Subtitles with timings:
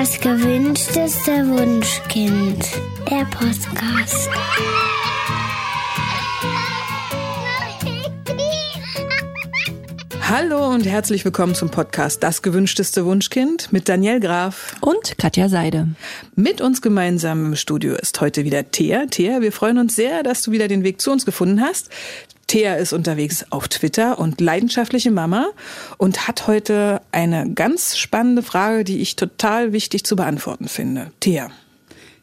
[0.00, 2.64] Das gewünschteste Wunschkind.
[3.10, 4.30] Der Podcast.
[10.22, 15.88] Hallo und herzlich willkommen zum Podcast Das gewünschteste Wunschkind mit Daniel Graf und Katja Seide.
[16.34, 19.04] Mit uns gemeinsam im Studio ist heute wieder Thea.
[19.04, 21.90] Thea, wir freuen uns sehr, dass du wieder den Weg zu uns gefunden hast.
[22.50, 25.50] Thea ist unterwegs auf Twitter und leidenschaftliche Mama
[25.98, 31.12] und hat heute eine ganz spannende Frage, die ich total wichtig zu beantworten finde.
[31.20, 31.52] Thea.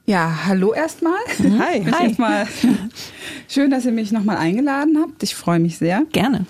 [0.05, 1.13] Ja, hallo erstmal.
[1.37, 1.59] Mhm.
[1.59, 1.81] Hi.
[1.93, 2.07] Hi.
[2.07, 2.45] Erstmal
[3.47, 5.23] schön, dass ihr mich nochmal eingeladen habt.
[5.23, 6.03] Ich freue mich sehr.
[6.11, 6.45] Gerne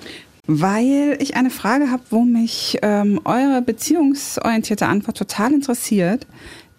[0.49, 6.25] weil ich eine Frage habe, wo mich ähm, eure beziehungsorientierte Antwort total interessiert.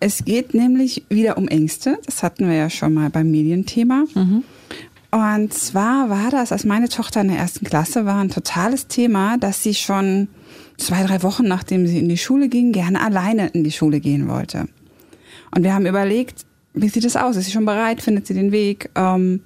[0.01, 1.99] Es geht nämlich wieder um Ängste.
[2.07, 4.05] Das hatten wir ja schon mal beim Medienthema.
[4.15, 4.43] Mhm.
[5.11, 9.39] Und zwar war das, als meine Tochter in der ersten Klasse war, ein totales Thema,
[9.39, 10.29] dass sie schon
[10.77, 14.29] zwei, drei Wochen nachdem sie in die Schule ging, gerne alleine in die Schule gehen
[14.29, 14.69] wollte.
[15.55, 16.45] Und wir haben überlegt,
[16.75, 17.37] wie sieht es aus?
[17.37, 18.03] Ist sie schon bereit?
[18.03, 18.91] Findet sie den Weg?
[18.95, 19.41] Ähm,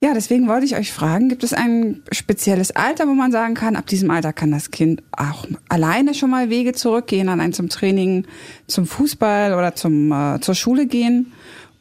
[0.00, 3.74] ja, deswegen wollte ich euch fragen, gibt es ein spezielles Alter, wo man sagen kann,
[3.74, 7.68] ab diesem Alter kann das Kind auch alleine schon mal Wege zurückgehen, an ein zum
[7.68, 8.26] Training,
[8.66, 11.32] zum Fußball oder zum, äh, zur Schule gehen?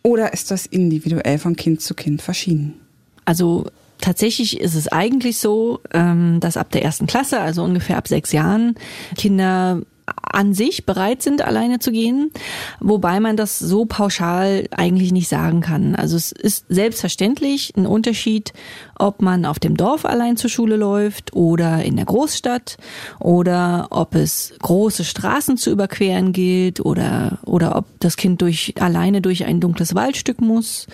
[0.03, 2.82] Oder ist das individuell von Kind zu Kind verschieden?
[3.25, 3.65] Also
[4.03, 8.33] Tatsächlich ist es eigentlich so, ähm, dass ab der ersten Klasse, also ungefähr ab sechs
[8.33, 8.75] Jahren,
[9.17, 12.31] Kinder an sich bereit sind, alleine zu gehen,
[12.79, 15.95] wobei man das so pauschal eigentlich nicht sagen kann.
[15.95, 18.51] Also es ist selbstverständlich ein Unterschied,
[18.97, 22.77] ob man auf dem Dorf allein zur Schule läuft oder in der Großstadt
[23.19, 29.21] oder ob es große Straßen zu überqueren gilt oder, oder ob das Kind durch, alleine
[29.21, 30.87] durch ein dunkles Waldstück muss,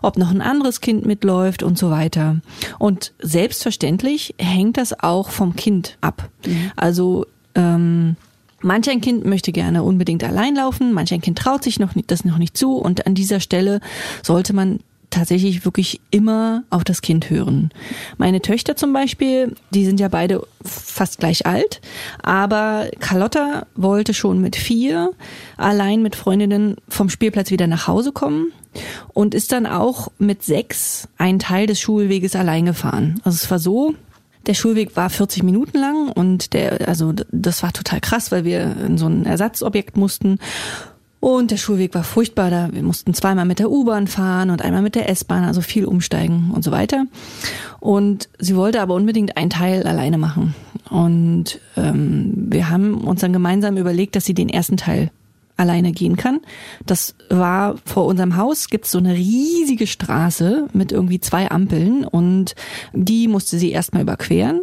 [0.00, 2.40] ob noch ein anderes Kind mitläuft und so weiter.
[2.78, 6.30] Und selbstverständlich hängt das auch vom Kind ab.
[6.46, 6.72] Mhm.
[6.76, 8.16] Also ähm,
[8.66, 12.10] Manch ein Kind möchte gerne unbedingt allein laufen, manch ein Kind traut sich noch nicht,
[12.10, 13.80] das noch nicht zu und an dieser Stelle
[14.24, 17.70] sollte man tatsächlich wirklich immer auf das Kind hören.
[18.18, 21.80] Meine Töchter zum Beispiel, die sind ja beide fast gleich alt,
[22.24, 25.12] aber Carlotta wollte schon mit vier
[25.56, 28.50] allein mit Freundinnen vom Spielplatz wieder nach Hause kommen
[29.14, 33.20] und ist dann auch mit sechs einen Teil des Schulweges allein gefahren.
[33.22, 33.94] Also es war so,
[34.46, 38.76] der Schulweg war 40 Minuten lang und der, also das war total krass, weil wir
[38.86, 40.38] in so ein Ersatzobjekt mussten.
[41.18, 42.50] Und der Schulweg war furchtbar.
[42.50, 45.84] Da wir mussten zweimal mit der U-Bahn fahren und einmal mit der S-Bahn, also viel
[45.84, 47.06] umsteigen und so weiter.
[47.80, 50.54] Und sie wollte aber unbedingt einen Teil alleine machen.
[50.88, 55.10] Und ähm, wir haben uns dann gemeinsam überlegt, dass sie den ersten Teil
[55.56, 56.40] alleine gehen kann.
[56.84, 62.54] Das war vor unserem Haus gibt's so eine riesige Straße mit irgendwie zwei Ampeln und
[62.92, 64.62] die musste sie erstmal überqueren.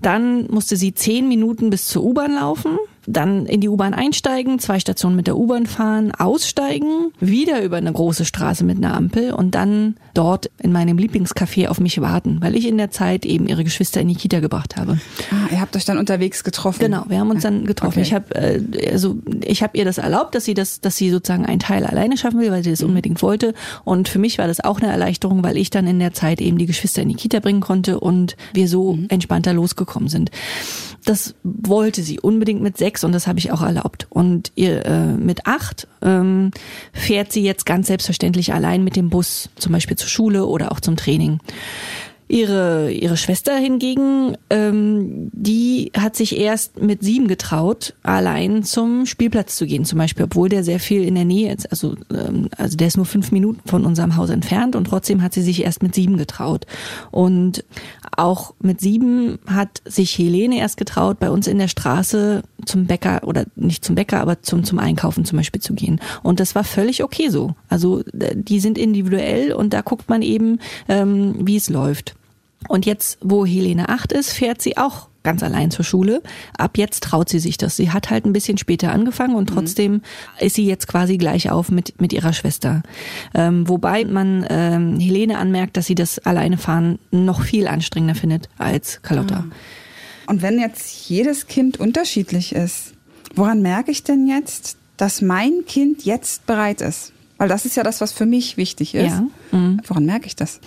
[0.00, 4.78] Dann musste sie zehn Minuten bis zur U-Bahn laufen dann in die U-Bahn einsteigen, zwei
[4.78, 9.54] Stationen mit der U-Bahn fahren, aussteigen, wieder über eine große Straße mit einer Ampel und
[9.54, 13.64] dann dort in meinem Lieblingscafé auf mich warten, weil ich in der Zeit eben ihre
[13.64, 14.98] Geschwister in die Kita gebracht habe.
[15.30, 16.80] Ah, ihr habt euch dann unterwegs getroffen.
[16.80, 18.00] Genau, wir haben uns dann getroffen.
[18.00, 18.02] Okay.
[18.02, 21.46] Ich habe äh, also ich habe ihr das erlaubt, dass sie das, dass sie sozusagen
[21.46, 22.88] einen Teil alleine schaffen will, weil sie das mhm.
[22.88, 23.54] unbedingt wollte.
[23.84, 26.58] Und für mich war das auch eine Erleichterung, weil ich dann in der Zeit eben
[26.58, 29.06] die Geschwister in die Kita bringen konnte und wir so mhm.
[29.08, 30.30] entspannter losgekommen sind.
[31.04, 34.06] Das wollte sie unbedingt mit sechs und das habe ich auch erlaubt.
[34.10, 36.50] Und ihr äh, mit acht ähm,
[36.92, 40.80] fährt sie jetzt ganz selbstverständlich allein mit dem Bus, zum Beispiel zur Schule oder auch
[40.80, 41.40] zum Training.
[42.30, 49.56] Ihre, ihre Schwester hingegen, ähm, die hat sich erst mit sieben getraut, allein zum Spielplatz
[49.56, 51.70] zu gehen, zum Beispiel, obwohl der sehr viel in der Nähe ist.
[51.70, 55.32] Also, ähm, also der ist nur fünf Minuten von unserem Haus entfernt und trotzdem hat
[55.32, 56.66] sie sich erst mit sieben getraut.
[57.10, 57.64] Und
[58.14, 63.22] auch mit sieben hat sich Helene erst getraut, bei uns in der Straße zum Bäcker
[63.24, 65.98] oder nicht zum Bäcker, aber zum, zum Einkaufen zum Beispiel zu gehen.
[66.22, 67.54] Und das war völlig okay so.
[67.70, 72.17] Also die sind individuell und da guckt man eben, ähm, wie es läuft.
[72.66, 76.22] Und jetzt, wo Helene acht ist, fährt sie auch ganz allein zur Schule.
[76.56, 77.76] Ab jetzt traut sie sich das.
[77.76, 79.54] Sie hat halt ein bisschen später angefangen und mhm.
[79.54, 80.02] trotzdem mhm.
[80.40, 82.82] ist sie jetzt quasi gleich auf mit, mit ihrer Schwester.
[83.34, 88.48] Ähm, wobei man ähm, Helene anmerkt, dass sie das alleine fahren noch viel anstrengender findet
[88.58, 89.40] als Carlotta.
[89.40, 89.52] Mhm.
[90.26, 92.94] Und wenn jetzt jedes Kind unterschiedlich ist,
[93.34, 97.12] woran merke ich denn jetzt, dass mein Kind jetzt bereit ist?
[97.38, 99.12] Weil das ist ja das, was für mich wichtig ist.
[99.12, 99.26] Ja.
[99.52, 99.80] Mhm.
[99.86, 100.60] Woran merke ich das?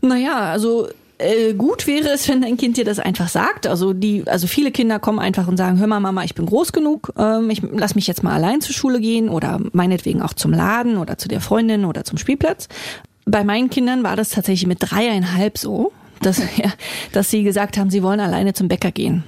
[0.00, 3.66] Naja, also äh, gut wäre es, wenn dein Kind dir das einfach sagt.
[3.66, 6.72] Also die, also viele Kinder kommen einfach und sagen, hör mal, Mama, ich bin groß
[6.72, 10.52] genug, ähm, ich lass mich jetzt mal allein zur Schule gehen oder meinetwegen auch zum
[10.52, 12.68] Laden oder zu der Freundin oder zum Spielplatz.
[13.24, 15.92] Bei meinen Kindern war das tatsächlich mit dreieinhalb so,
[16.22, 16.72] dass, ja,
[17.12, 19.24] dass sie gesagt haben, sie wollen alleine zum Bäcker gehen.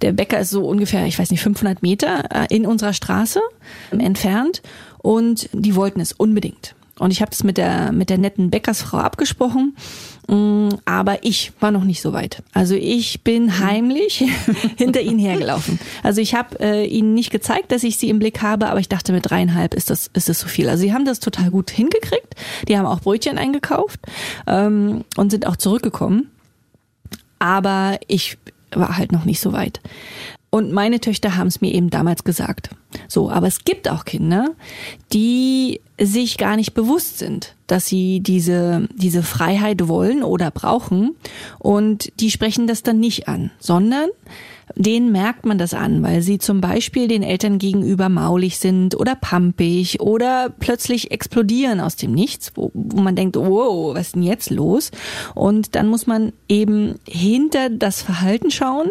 [0.00, 3.40] Der Bäcker ist so ungefähr, ich weiß nicht, 500 Meter äh, in unserer Straße
[3.90, 4.62] entfernt
[4.98, 6.74] und die wollten es unbedingt.
[6.98, 9.74] Und ich habe es mit der, mit der netten Bäckersfrau abgesprochen,
[10.28, 12.42] aber ich war noch nicht so weit.
[12.54, 14.24] Also ich bin heimlich
[14.76, 15.78] hinter ihnen hergelaufen.
[16.02, 18.88] Also ich habe äh, ihnen nicht gezeigt, dass ich sie im Blick habe, aber ich
[18.88, 20.68] dachte, mit dreieinhalb ist das, ist das zu viel.
[20.68, 22.34] Also sie haben das total gut hingekriegt.
[22.68, 24.00] Die haben auch Brötchen eingekauft
[24.46, 26.30] ähm, und sind auch zurückgekommen.
[27.38, 28.38] Aber ich
[28.72, 29.80] war halt noch nicht so weit.
[30.54, 32.68] Und meine Töchter haben es mir eben damals gesagt.
[33.08, 34.50] So, aber es gibt auch Kinder,
[35.10, 41.16] die sich gar nicht bewusst sind, dass sie diese, diese Freiheit wollen oder brauchen
[41.58, 44.10] und die sprechen das dann nicht an, sondern
[44.74, 49.14] denen merkt man das an, weil sie zum Beispiel den Eltern gegenüber maulig sind oder
[49.14, 54.22] pampig oder plötzlich explodieren aus dem Nichts, wo, wo man denkt, wow, was ist denn
[54.22, 54.90] jetzt los?
[55.34, 58.88] Und dann muss man eben hinter das Verhalten schauen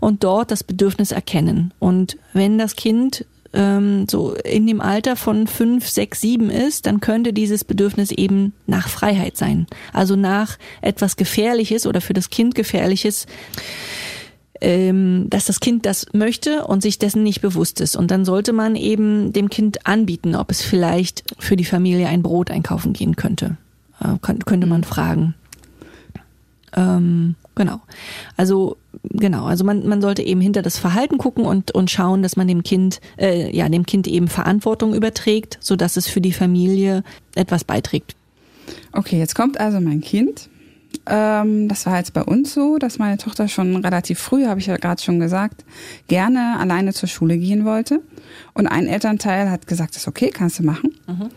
[0.00, 1.72] und dort das Bedürfnis erkennen.
[1.78, 7.00] Und wenn das Kind ähm, so in dem Alter von fünf, sechs, sieben ist, dann
[7.00, 9.66] könnte dieses Bedürfnis eben nach Freiheit sein.
[9.92, 13.26] Also nach etwas Gefährliches oder für das Kind Gefährliches
[14.64, 17.96] ähm, dass das Kind das möchte und sich dessen nicht bewusst ist.
[17.96, 22.22] Und dann sollte man eben dem Kind anbieten, ob es vielleicht für die Familie ein
[22.22, 23.58] Brot einkaufen gehen könnte.
[24.00, 25.34] Äh, könnte man fragen.
[26.74, 27.80] Ähm, genau.
[28.38, 32.36] Also genau, also man, man sollte eben hinter das Verhalten gucken und, und schauen, dass
[32.36, 37.04] man dem Kind, äh, ja, dem Kind eben Verantwortung überträgt, sodass es für die Familie
[37.34, 38.16] etwas beiträgt.
[38.92, 40.48] Okay, jetzt kommt also mein Kind
[41.06, 44.66] ähm, das war jetzt bei uns so, dass meine Tochter schon relativ früh, habe ich
[44.66, 45.64] ja gerade schon gesagt,
[46.08, 48.02] gerne alleine zur Schule gehen wollte.
[48.52, 50.94] Und ein Elternteil hat gesagt, das ist okay, kannst du machen.
[51.06, 51.30] Mhm.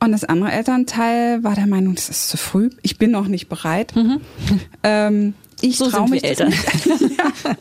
[0.00, 3.48] Und das andere Elternteil war der Meinung, das ist zu früh, ich bin noch nicht
[3.48, 3.94] bereit.
[3.96, 4.20] Mhm.
[4.84, 6.52] Ähm, ich so traue mich Eltern.
[6.84, 7.54] ja.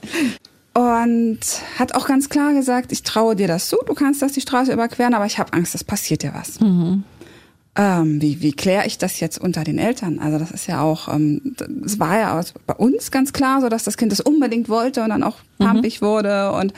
[0.97, 1.39] Und
[1.77, 4.74] hat auch ganz klar gesagt, ich traue dir das zu, du kannst das die Straße
[4.74, 6.59] überqueren, aber ich habe Angst, es passiert dir was.
[6.59, 7.04] Mhm
[7.75, 10.19] ähm, wie, wie kläre ich das jetzt unter den Eltern?
[10.19, 13.83] Also das ist ja auch, ähm, es war ja bei uns ganz klar so, dass
[13.83, 15.65] das Kind das unbedingt wollte und dann auch mhm.
[15.65, 16.73] pampig wurde und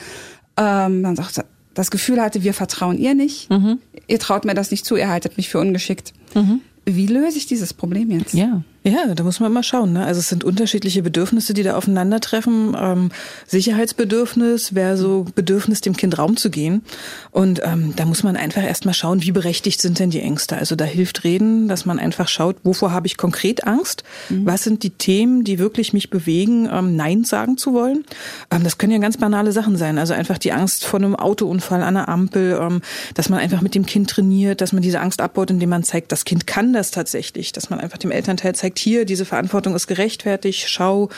[0.58, 1.44] ähm, dann sagt
[1.74, 3.80] das Gefühl hatte, wir vertrauen ihr nicht, mhm.
[4.08, 6.14] ihr traut mir das nicht zu, ihr haltet mich für ungeschickt.
[6.36, 6.62] Mhm.
[6.86, 8.34] Wie löse ich dieses Problem jetzt?
[8.34, 8.62] Ja.
[8.86, 9.94] Ja, da muss man mal schauen.
[9.94, 10.04] Ne?
[10.04, 12.76] Also es sind unterschiedliche Bedürfnisse, die da aufeinandertreffen.
[12.78, 13.12] Ähm,
[13.48, 16.84] Sicherheitsbedürfnis wäre so Bedürfnis, dem Kind Raum zu gehen.
[17.32, 20.58] Und ähm, da muss man einfach erstmal schauen, wie berechtigt sind denn die Ängste.
[20.58, 24.04] Also da hilft Reden, dass man einfach schaut, wovor habe ich konkret Angst?
[24.28, 24.46] Mhm.
[24.46, 28.04] Was sind die Themen, die wirklich mich bewegen, ähm, Nein sagen zu wollen?
[28.52, 29.98] Ähm, das können ja ganz banale Sachen sein.
[29.98, 32.82] Also einfach die Angst vor einem Autounfall an der Ampel, ähm,
[33.14, 36.12] dass man einfach mit dem Kind trainiert, dass man diese Angst abbaut, indem man zeigt,
[36.12, 39.88] das Kind kann das tatsächlich, dass man einfach dem Elternteil zeigt, hier, diese Verantwortung ist
[39.88, 41.10] gerechtfertigt, schau,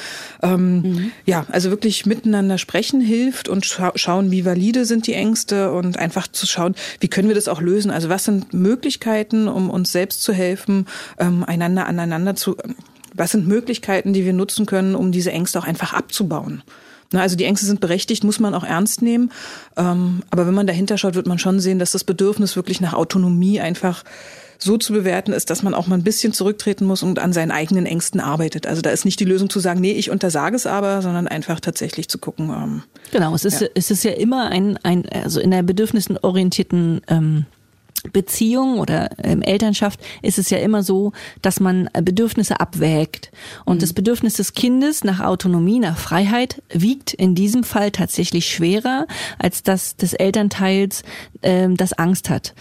[0.41, 1.11] ähm, mhm.
[1.25, 5.97] ja, also wirklich miteinander sprechen hilft und scha schauen, wie valide sind die Ängste und
[5.97, 7.91] einfach zu schauen, wie können wir das auch lösen.
[7.91, 10.87] Also was sind Möglichkeiten, um uns selbst zu helfen,
[11.19, 12.57] ähm, einander aneinander zu,
[13.13, 16.63] was sind Möglichkeiten, die wir nutzen können, um diese Ängste auch einfach abzubauen.
[17.13, 19.31] Also die Ängste sind berechtigt, muss man auch ernst nehmen.
[19.77, 22.93] Ähm, aber wenn man dahinter schaut, wird man schon sehen, dass das Bedürfnis wirklich nach
[22.93, 24.03] Autonomie einfach
[24.57, 27.51] so zu bewerten ist, dass man auch mal ein bisschen zurücktreten muss und an seinen
[27.51, 28.67] eigenen Ängsten arbeitet.
[28.67, 31.59] Also da ist nicht die Lösung zu sagen, nee, ich untersage es aber, sondern einfach
[31.59, 32.49] tatsächlich zu gucken.
[32.49, 33.67] Ähm, genau, es ist, ja.
[33.75, 37.45] es ist ja immer ein, ein also in der bedürfnisorientierten ähm,
[38.11, 43.31] Beziehung oder ähm, Elternschaft ist es ja immer so, dass man Bedürfnisse abwägt.
[43.65, 43.79] Und mhm.
[43.81, 49.07] das Bedürfnis des Kindes nach Autonomie, nach Freiheit wiegt in diesem Fall tatsächlich schwerer
[49.39, 51.03] als das des Elternteils,
[51.41, 52.53] ähm, das Angst hat.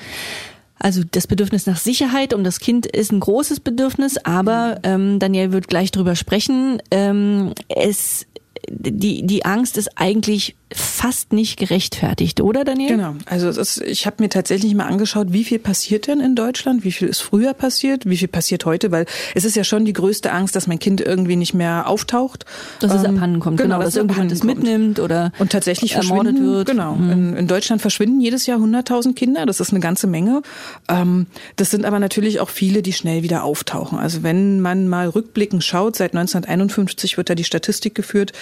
[0.85, 5.51] Also das Bedürfnis nach Sicherheit um das Kind ist ein großes Bedürfnis, aber ähm, Daniel
[5.51, 6.83] wird gleich drüber sprechen.
[6.91, 8.27] Ähm, es
[8.69, 12.97] die, die Angst ist eigentlich fast nicht gerechtfertigt, oder Daniel?
[12.97, 13.15] Genau.
[13.27, 16.91] Also ist, ich habe mir tatsächlich mal angeschaut, wie viel passiert denn in Deutschland, wie
[16.91, 20.33] viel ist früher passiert, wie viel passiert heute, weil es ist ja schon die größte
[20.33, 22.45] Angst, dass mein Kind irgendwie nicht mehr auftaucht.
[22.81, 26.41] Dass es ähm, abhanden kommt, genau, genau dass irgendjemand es mitnimmt oder und tatsächlich ermordet
[26.41, 26.67] wird.
[26.67, 26.95] Genau.
[26.95, 27.11] Mhm.
[27.11, 30.43] In, in, Deutschland verschwinden jedes Jahr 100.000 Kinder, das ist eine ganze Menge.
[30.89, 33.99] Ähm, das sind aber natürlich auch viele, die schnell wieder auftauchen.
[33.99, 38.33] Also wenn man mal rückblickend schaut, seit 1951 wird da die Statistik geführt,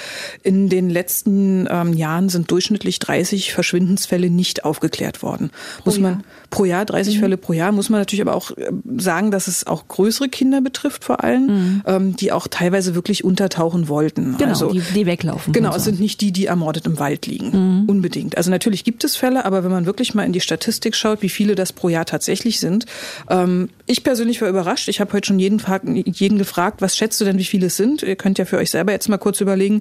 [0.42, 5.50] in den letzten ähm, Jahren sind durchschnittlich 30 Verschwindensfälle nicht aufgeklärt worden.
[5.78, 6.22] Pro muss man Jahr.
[6.52, 7.20] Pro Jahr 30 mhm.
[7.20, 10.60] Fälle pro Jahr muss man natürlich aber auch äh, sagen, dass es auch größere Kinder
[10.60, 11.82] betrifft vor allem, mhm.
[11.86, 14.36] ähm, die auch teilweise wirklich untertauchen wollten.
[14.36, 15.52] Genau, also, die, die weglaufen.
[15.52, 17.80] Genau, es sind nicht die, die ermordet im Wald liegen.
[17.80, 17.88] Mhm.
[17.88, 18.36] Unbedingt.
[18.36, 21.30] Also natürlich gibt es Fälle, aber wenn man wirklich mal in die Statistik schaut, wie
[21.30, 22.84] viele das pro Jahr tatsächlich sind.
[23.30, 24.88] Ähm, ich persönlich war überrascht.
[24.88, 25.60] Ich habe heute schon jeden,
[26.04, 28.02] jeden gefragt, was schätzt du denn, wie viele es sind?
[28.02, 29.80] Ihr könnt ja für euch selber jetzt mal kurz überlegen,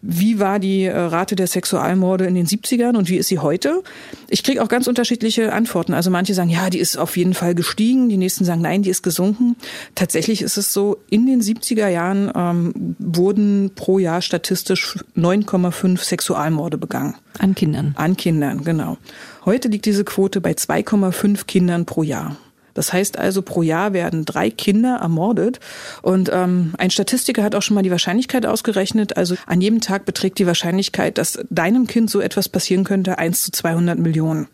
[0.00, 3.82] wie war die äh, Rate der Sexualmorde in den 70ern und wie ist sie heute?
[4.28, 5.92] Ich kriege auch ganz unterschiedliche Antworten.
[5.92, 8.90] Also manche sagen, ja, die ist auf jeden Fall gestiegen, die nächsten sagen, nein, die
[8.90, 9.56] ist gesunken.
[9.94, 16.78] Tatsächlich ist es so, in den 70er Jahren ähm, wurden pro Jahr statistisch 9,5 Sexualmorde
[16.78, 17.14] begangen.
[17.38, 17.94] An Kindern.
[17.96, 18.98] An Kindern, genau.
[19.44, 22.36] Heute liegt diese Quote bei 2,5 Kindern pro Jahr.
[22.74, 25.60] Das heißt also, pro Jahr werden drei Kinder ermordet.
[26.02, 29.16] Und ähm, ein Statistiker hat auch schon mal die Wahrscheinlichkeit ausgerechnet.
[29.16, 33.42] Also an jedem Tag beträgt die Wahrscheinlichkeit, dass deinem Kind so etwas passieren könnte, 1
[33.42, 34.48] zu 200 Millionen.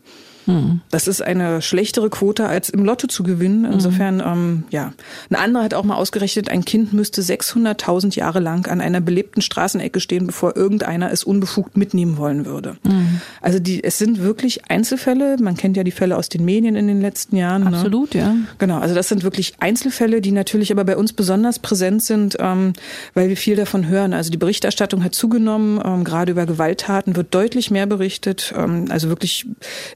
[0.91, 3.65] Das ist eine schlechtere Quote als im Lotto zu gewinnen.
[3.65, 4.93] Insofern, ähm, ja.
[5.31, 9.43] Ein anderer hat auch mal ausgerechnet, ein Kind müsste 600.000 Jahre lang an einer belebten
[9.43, 12.77] Straßenecke stehen, bevor irgendeiner es unbefugt mitnehmen wollen würde.
[12.85, 13.21] Mhm.
[13.41, 15.37] Also die, es sind wirklich Einzelfälle.
[15.41, 17.65] Man kennt ja die Fälle aus den Medien in den letzten Jahren.
[17.65, 17.77] ne?
[17.77, 18.35] Absolut, ja.
[18.59, 22.73] Genau, also das sind wirklich Einzelfälle, die natürlich aber bei uns besonders präsent sind, ähm,
[23.15, 24.13] weil wir viel davon hören.
[24.13, 29.09] Also die Berichterstattung hat zugenommen, ähm, gerade über Gewalttaten wird deutlich mehr berichtet, ähm, also
[29.09, 29.47] wirklich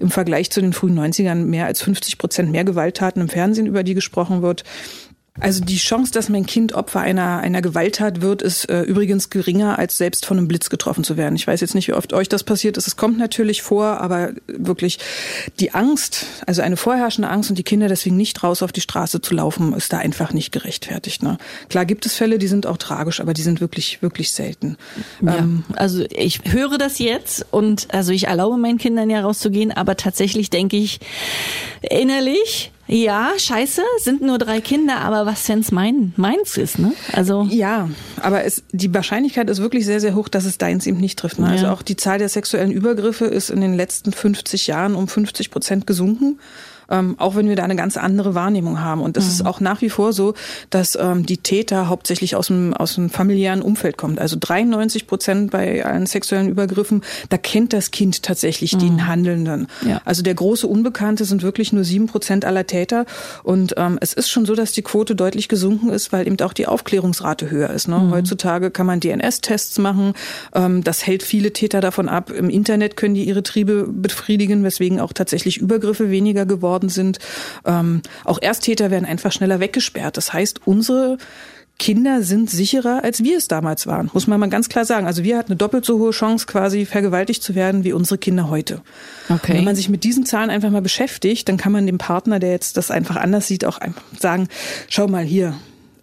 [0.00, 3.82] im Vergleich zu den frühen 90ern mehr als 50 Prozent mehr Gewalttaten im Fernsehen, über
[3.82, 4.64] die gesprochen wird.
[5.40, 9.80] Also die Chance, dass mein Kind Opfer einer, einer Gewalttat wird, ist äh, übrigens geringer,
[9.80, 11.34] als selbst von einem Blitz getroffen zu werden.
[11.34, 12.86] Ich weiß jetzt nicht, wie oft euch das passiert ist.
[12.86, 15.00] Es kommt natürlich vor, aber wirklich
[15.58, 19.20] die Angst, also eine vorherrschende Angst und die Kinder deswegen nicht raus auf die Straße
[19.22, 21.24] zu laufen, ist da einfach nicht gerechtfertigt.
[21.24, 21.36] Ne?
[21.68, 24.76] Klar gibt es Fälle, die sind auch tragisch, aber die sind wirklich, wirklich selten.
[25.20, 29.72] Ja, Ähm, also ich höre das jetzt und also ich erlaube meinen Kindern ja rauszugehen,
[29.72, 31.00] aber tatsächlich denke ich
[31.82, 36.92] innerlich, ja, scheiße, sind nur drei Kinder, aber was wenn's mein meins ist, ne?
[37.12, 37.88] Also Ja,
[38.20, 41.38] aber es, die Wahrscheinlichkeit ist wirklich sehr, sehr hoch, dass es deins eben nicht trifft.
[41.38, 41.48] Ne?
[41.48, 41.72] Also Ja.
[41.72, 45.86] auch die Zahl der sexuellen Übergriffe ist in den letzten 50 Jahren um 50 Prozent
[45.86, 46.38] gesunken.
[46.90, 49.00] Ähm, auch wenn wir da eine ganz andere Wahrnehmung haben.
[49.00, 50.34] Und es ist auch nach wie vor so,
[50.70, 54.18] dass ähm, die Täter hauptsächlich aus dem, aus dem familiären Umfeld kommen.
[54.18, 59.66] Also 93 Prozent bei allen sexuellen Übergriffen, da kennt das Kind tatsächlich den Handelnden.
[59.86, 60.00] Ja.
[60.04, 63.06] Also der große Unbekannte sind wirklich nur sieben Prozent aller Täter.
[63.42, 66.52] Und ähm, es ist schon so, dass die Quote deutlich gesunken ist, weil eben auch
[66.52, 67.88] die Aufklärungsrate höher ist.
[67.88, 68.10] Ne?
[68.10, 70.14] Heutzutage kann man DNS-Tests machen.
[70.54, 72.30] Ähm, das hält viele Täter davon ab.
[72.30, 77.18] Im Internet können die ihre Triebe befriedigen, weswegen auch tatsächlich Übergriffe weniger geworden sind.
[77.64, 80.16] Ähm, auch Ersttäter werden einfach schneller weggesperrt.
[80.16, 81.18] Das heißt, unsere
[81.78, 84.08] Kinder sind sicherer, als wir es damals waren.
[84.12, 85.06] Muss man mal ganz klar sagen.
[85.06, 88.48] Also wir hatten eine doppelt so hohe Chance, quasi vergewaltigt zu werden, wie unsere Kinder
[88.48, 88.80] heute.
[89.28, 89.54] Okay.
[89.54, 92.52] Wenn man sich mit diesen Zahlen einfach mal beschäftigt, dann kann man dem Partner, der
[92.52, 94.48] jetzt das einfach anders sieht, auch einfach sagen,
[94.88, 95.54] schau mal hier.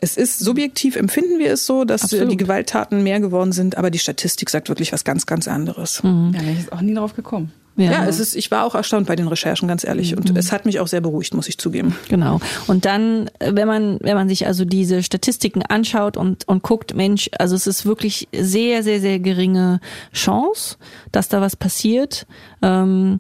[0.02, 2.32] Es ist subjektiv, empfinden wir es so, dass äh, Absolut.
[2.32, 6.02] die Gewalttaten mehr geworden sind, aber die Statistik sagt wirklich was ganz, ganz anderes.
[6.04, 7.54] Ja, wäre ich jetzt auch nie drauf gekommen.
[7.78, 10.16] Ja, es ist, ich war auch erstaunt bei den Recherchen, ganz ehrlich.
[10.16, 11.96] Und es hat mich auch sehr beruhigt, muss ich zugeben.
[12.10, 12.40] Genau.
[12.68, 16.96] Und dann, äh, wenn man, wenn man sich also diese Statistiken anschaut und, und guckt,
[16.96, 19.80] Mensch, also es ist wirklich sehr, sehr, sehr geringe
[20.14, 20.78] Chance,
[21.12, 22.28] dass da was passiert,
[22.62, 23.20] ähm,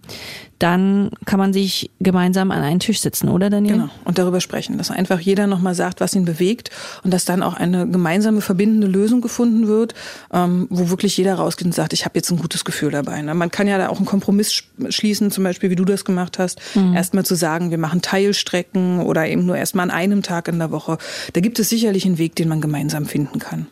[0.62, 3.74] dann kann man sich gemeinsam an einen Tisch setzen, oder Daniel?
[3.75, 3.89] Genau.
[4.06, 6.70] Und darüber sprechen, dass einfach jeder nochmal sagt, was ihn bewegt
[7.03, 9.94] und dass dann auch eine gemeinsame verbindende Lösung gefunden wird,
[10.32, 13.22] ähm, wo wirklich jeder rausgeht und sagt, ich habe jetzt ein gutes Gefühl dabei.
[13.22, 13.34] Ne?
[13.34, 16.38] Man kann ja da auch einen Kompromiss sch- schließen, zum Beispiel wie du das gemacht
[16.39, 16.60] hast,
[16.94, 20.72] erstmal zu sagen, wir machen Teilstrecken oder eben nur erstmal an einem Tag in der
[20.72, 20.98] Woche.
[21.34, 23.68] Da gibt es sicherlich einen Weg, den man gemeinsam finden kann.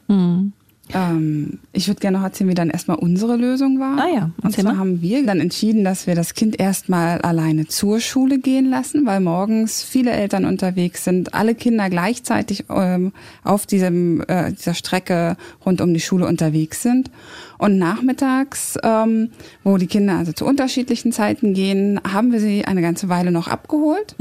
[0.93, 3.97] Ähm, ich würde gerne noch erzählen, wie dann erstmal unsere Lösung war.
[3.99, 4.77] Ah ja, Und zwar mal.
[4.77, 9.19] haben wir dann entschieden, dass wir das Kind erstmal alleine zur Schule gehen lassen, weil
[9.19, 13.11] morgens viele Eltern unterwegs sind, alle Kinder gleichzeitig ähm,
[13.43, 17.11] auf diesem, äh, dieser Strecke rund um die Schule unterwegs sind.
[17.57, 19.29] Und nachmittags, ähm,
[19.63, 23.47] wo die Kinder also zu unterschiedlichen Zeiten gehen, haben wir sie eine ganze Weile noch
[23.47, 24.15] abgeholt.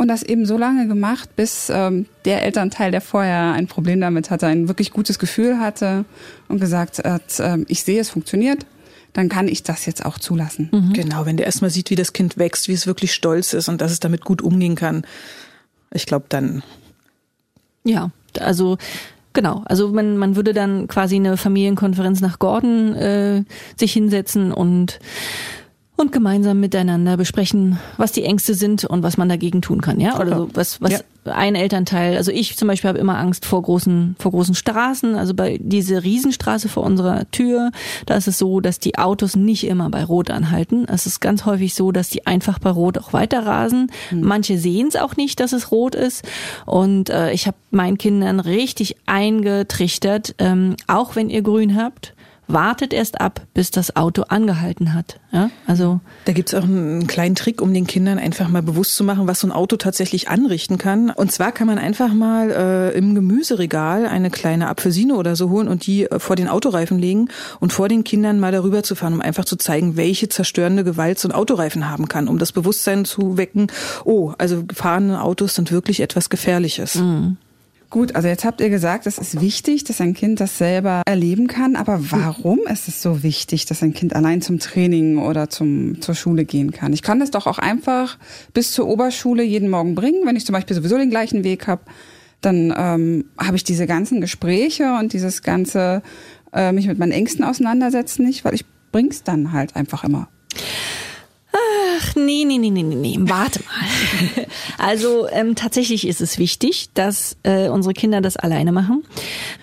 [0.00, 4.30] Und das eben so lange gemacht, bis ähm, der Elternteil, der vorher ein Problem damit
[4.30, 6.06] hatte, ein wirklich gutes Gefühl hatte
[6.48, 8.64] und gesagt hat, ähm, ich sehe, es funktioniert,
[9.12, 10.70] dann kann ich das jetzt auch zulassen.
[10.94, 13.82] Genau, wenn der erstmal sieht, wie das Kind wächst, wie es wirklich stolz ist und
[13.82, 15.04] dass es damit gut umgehen kann.
[15.92, 16.62] Ich glaube, dann
[17.84, 18.78] Ja, also
[19.34, 19.64] genau.
[19.66, 23.44] Also man, man würde dann quasi eine Familienkonferenz nach Gordon äh,
[23.76, 24.98] sich hinsetzen und
[26.00, 30.18] und gemeinsam miteinander besprechen, was die Ängste sind und was man dagegen tun kann, ja?
[30.18, 34.16] Oder so, was, was ein Elternteil, also ich zum Beispiel habe immer Angst vor großen,
[34.18, 37.70] vor großen Straßen, also bei diese Riesenstraße vor unserer Tür,
[38.06, 40.86] da ist es so, dass die Autos nicht immer bei Rot anhalten.
[40.88, 43.92] Es ist ganz häufig so, dass die einfach bei Rot auch weiter rasen.
[44.10, 46.24] Manche sehen es auch nicht, dass es rot ist.
[46.64, 52.14] Und äh, ich habe meinen Kindern richtig eingetrichtert, ähm, auch wenn ihr grün habt,
[52.52, 55.20] wartet erst ab, bis das Auto angehalten hat.
[55.32, 59.04] Ja, also da gibt's auch einen kleinen Trick, um den Kindern einfach mal bewusst zu
[59.04, 61.10] machen, was so ein Auto tatsächlich anrichten kann.
[61.10, 65.68] Und zwar kann man einfach mal äh, im Gemüseregal eine kleine Apfelsine oder so holen
[65.68, 67.28] und die äh, vor den Autoreifen legen
[67.60, 71.18] und vor den Kindern mal darüber zu fahren, um einfach zu zeigen, welche zerstörende Gewalt
[71.18, 73.68] so ein Autoreifen haben kann, um das Bewusstsein zu wecken,
[74.04, 76.96] oh, also gefahrene Autos sind wirklich etwas Gefährliches.
[76.96, 77.36] Mhm.
[77.90, 81.48] Gut, also jetzt habt ihr gesagt, es ist wichtig, dass ein Kind das selber erleben
[81.48, 81.74] kann.
[81.74, 86.14] Aber warum ist es so wichtig, dass ein Kind allein zum Training oder zum, zur
[86.14, 86.92] Schule gehen kann?
[86.92, 88.16] Ich kann das doch auch einfach
[88.54, 91.82] bis zur Oberschule jeden Morgen bringen, wenn ich zum Beispiel sowieso den gleichen Weg habe.
[92.40, 96.02] Dann ähm, habe ich diese ganzen Gespräche und dieses ganze
[96.52, 100.28] äh, mich mit meinen Ängsten auseinandersetzen nicht, weil ich bring's dann halt einfach immer.
[102.02, 103.16] Ach, nee, nee, nee, nee, nee.
[103.20, 104.46] Warte mal.
[104.78, 109.04] Also ähm, tatsächlich ist es wichtig, dass äh, unsere Kinder das alleine machen.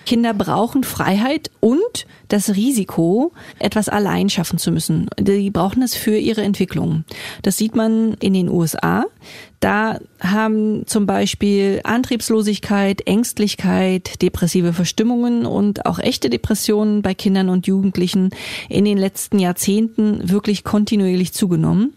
[0.06, 5.08] Kinder brauchen Freiheit und das Risiko, etwas allein schaffen zu müssen.
[5.18, 7.04] Die brauchen es für ihre Entwicklung.
[7.42, 9.06] Das sieht man in den USA.
[9.60, 17.66] Da haben zum Beispiel Antriebslosigkeit, Ängstlichkeit, depressive Verstimmungen und auch echte Depressionen bei Kindern und
[17.66, 18.30] Jugendlichen
[18.68, 21.94] in den letzten Jahrzehnten wirklich kontinuierlich zugenommen.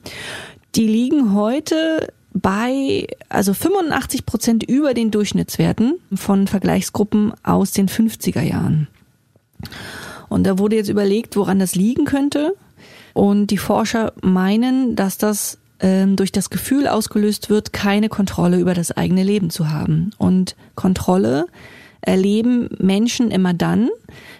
[0.75, 8.41] Die liegen heute bei also 85 Prozent über den Durchschnittswerten von Vergleichsgruppen aus den 50er
[8.41, 8.87] Jahren.
[10.31, 12.55] Und da wurde jetzt überlegt, woran das liegen könnte.
[13.13, 18.73] Und die Forscher meinen, dass das ähm, durch das Gefühl ausgelöst wird, keine Kontrolle über
[18.73, 20.11] das eigene Leben zu haben.
[20.17, 21.47] Und Kontrolle
[21.99, 23.89] erleben Menschen immer dann,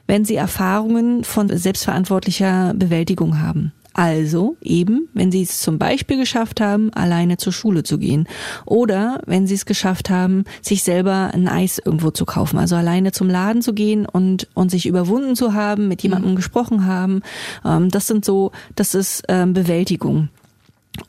[0.07, 3.73] wenn sie Erfahrungen von selbstverantwortlicher Bewältigung haben.
[3.93, 8.27] Also eben, wenn sie es zum Beispiel geschafft haben, alleine zur Schule zu gehen.
[8.65, 12.57] Oder wenn sie es geschafft haben, sich selber ein Eis irgendwo zu kaufen.
[12.57, 16.35] Also alleine zum Laden zu gehen und, und sich überwunden zu haben, mit jemandem mhm.
[16.37, 17.21] gesprochen haben.
[17.65, 20.29] Ähm, das sind so, das ist ähm, Bewältigung.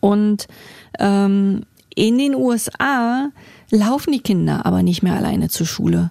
[0.01, 0.49] Und
[0.99, 1.63] ähm,
[1.95, 3.31] in den USA
[3.71, 6.11] laufen die Kinder aber nicht mehr alleine zur Schule.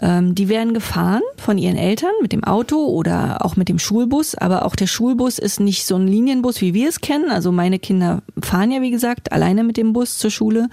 [0.00, 4.34] Ähm, die werden gefahren von ihren Eltern mit dem Auto oder auch mit dem Schulbus,
[4.34, 7.30] aber auch der Schulbus ist nicht so ein Linienbus, wie wir es kennen.
[7.30, 10.68] Also meine Kinder fahren ja, wie gesagt, alleine mit dem Bus zur Schule,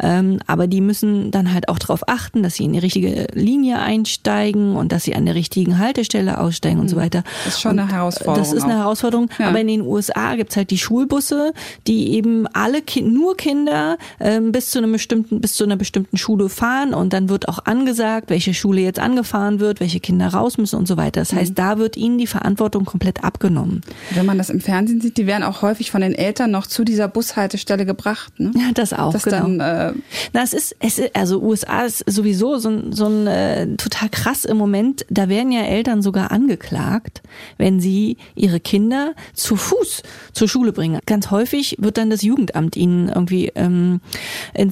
[0.00, 3.80] ähm, aber die müssen dann halt auch darauf achten, dass sie in die richtige Linie
[3.80, 7.00] einsteigen und dass sie an der richtigen Haltestelle aussteigen und so mhm.
[7.00, 7.24] weiter.
[7.44, 8.38] Das ist schon und eine Herausforderung.
[8.38, 9.48] Das ist eine Herausforderung, ja.
[9.48, 11.52] aber in den USA gibt's halt die Schulbusse,
[11.86, 16.16] die eben alle Ki nur Kinder ähm, bis zu einem bestimmten bis zu einer bestimmten
[16.16, 20.58] Schule fahren und dann wird auch angesagt, welche Schule jetzt angefahren wird, welche Kinder raus
[20.58, 21.20] müssen und so weiter.
[21.20, 21.54] Das heißt, mhm.
[21.56, 23.80] da wird ihnen die Verantwortung komplett abgenommen.
[24.14, 26.84] Wenn man das im Fernsehen sieht, die werden auch häufig von den Eltern noch zu
[26.84, 28.38] dieser Bushaltestelle gebracht.
[28.38, 28.52] Ne?
[28.54, 29.12] Ja, das auch.
[29.12, 29.40] Das genau.
[29.40, 29.92] Dann, äh
[30.32, 34.08] Na, es ist, es ist, also USA ist sowieso so ein, so ein äh, total
[34.10, 35.06] krass im Moment.
[35.08, 37.22] Da werden ja Eltern sogar angeklagt,
[37.56, 41.00] wenn sie ihre Kinder zu Fuß zur Schule bringen.
[41.06, 44.00] Ganz häufig wird dann das Jugendamt ihnen irgendwie ähm,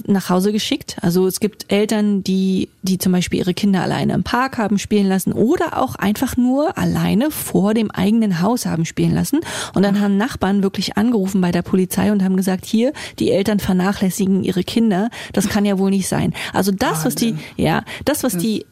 [0.07, 0.97] nach Hause geschickt.
[1.01, 4.79] Also es gibt Eltern, die, die zum Beispiel ihre Kinder Kinder alleine im Park haben
[4.79, 9.41] spielen lassen oder auch einfach nur alleine vor dem eigenen Haus haben spielen lassen.
[9.75, 13.61] Und dann haben Nachbarn wirklich angerufen bei der Polizei und haben gesagt, hier, die Eltern
[13.61, 15.11] vernachlässigen ihre Kinder.
[15.33, 16.35] Das kann ja wohl nicht sein.
[16.53, 18.67] Also das, was die, ja, das, was die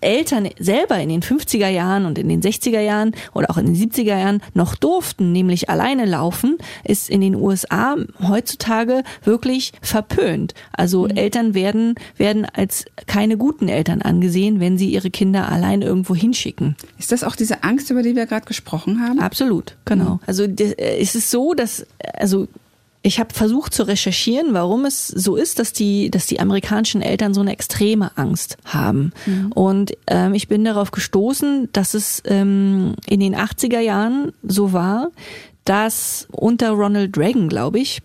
[0.00, 3.76] Eltern selber in den 50er Jahren und in den 60er Jahren oder auch in den
[3.76, 10.54] 70er Jahren noch durften, nämlich alleine laufen, ist in den USA heutzutage wirklich verpönt.
[10.72, 11.16] Also mhm.
[11.16, 16.76] Eltern werden, werden als keine guten Eltern angesehen, wenn sie ihre Kinder allein irgendwo hinschicken.
[16.98, 19.18] Ist das auch diese Angst, über die wir gerade gesprochen haben?
[19.18, 20.14] Absolut, genau.
[20.14, 20.20] Mhm.
[20.26, 22.48] Also äh, es ist so, dass, also
[23.06, 27.34] ich habe versucht zu recherchieren, warum es so ist, dass die, dass die amerikanischen Eltern
[27.34, 29.12] so eine extreme Angst haben.
[29.26, 29.52] Mhm.
[29.52, 35.12] Und ähm, ich bin darauf gestoßen, dass es ähm, in den 80er Jahren so war,
[35.64, 38.02] dass unter Ronald Reagan, glaube ich,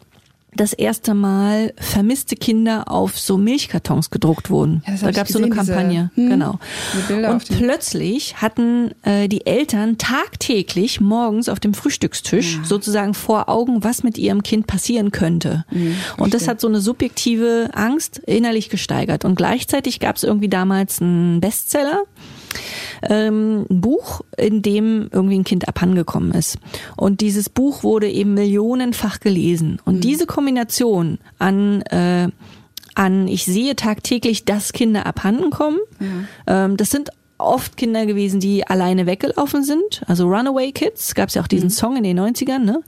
[0.53, 4.83] das erste Mal vermisste Kinder auf so Milchkartons gedruckt wurden.
[4.85, 6.59] Ja, da gab es so eine Kampagne, diese, hm, genau.
[7.31, 12.63] Und plötzlich hatten äh, die Eltern tagtäglich morgens auf dem Frühstückstisch ja.
[12.65, 15.65] sozusagen vor Augen, was mit ihrem Kind passieren könnte.
[15.71, 19.23] Mhm, und das hat so eine subjektive Angst innerlich gesteigert.
[19.23, 22.03] Und gleichzeitig gab es irgendwie damals einen Bestseller
[23.09, 26.57] ähm, ein Buch, in dem irgendwie ein Kind abhandengekommen ist.
[26.97, 29.79] Und dieses Buch wurde eben millionenfach gelesen.
[29.85, 30.01] Und mhm.
[30.01, 32.29] diese Kombination an äh,
[32.93, 35.79] an ich sehe tagtäglich, dass Kinder abhanden kommen.
[35.99, 36.65] Ja.
[36.65, 40.03] Ähm, das sind oft Kinder gewesen, die alleine weggelaufen sind.
[40.07, 41.71] Also Runaway Kids, gab es ja auch diesen mhm.
[41.71, 42.81] Song in den 90ern, ne?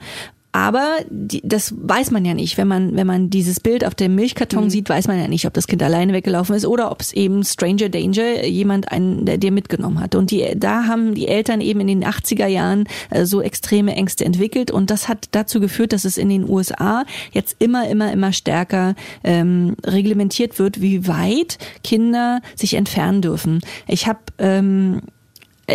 [0.54, 2.58] Aber die, das weiß man ja nicht.
[2.58, 4.70] Wenn man, wenn man dieses Bild auf dem Milchkarton mhm.
[4.70, 7.44] sieht, weiß man ja nicht, ob das Kind alleine weggelaufen ist oder ob es eben
[7.44, 10.14] Stranger Danger jemand einen, der dir mitgenommen hat.
[10.14, 14.26] Und die, da haben die Eltern eben in den 80er Jahren äh, so extreme Ängste
[14.26, 18.32] entwickelt und das hat dazu geführt, dass es in den USA jetzt immer, immer, immer
[18.32, 23.62] stärker ähm, reglementiert wird, wie weit Kinder sich entfernen dürfen.
[23.88, 25.02] Ich habe ähm,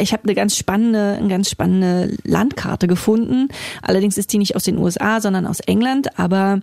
[0.00, 3.48] ich habe eine ganz spannende, eine ganz spannende Landkarte gefunden.
[3.82, 6.18] Allerdings ist die nicht aus den USA, sondern aus England.
[6.18, 6.61] Aber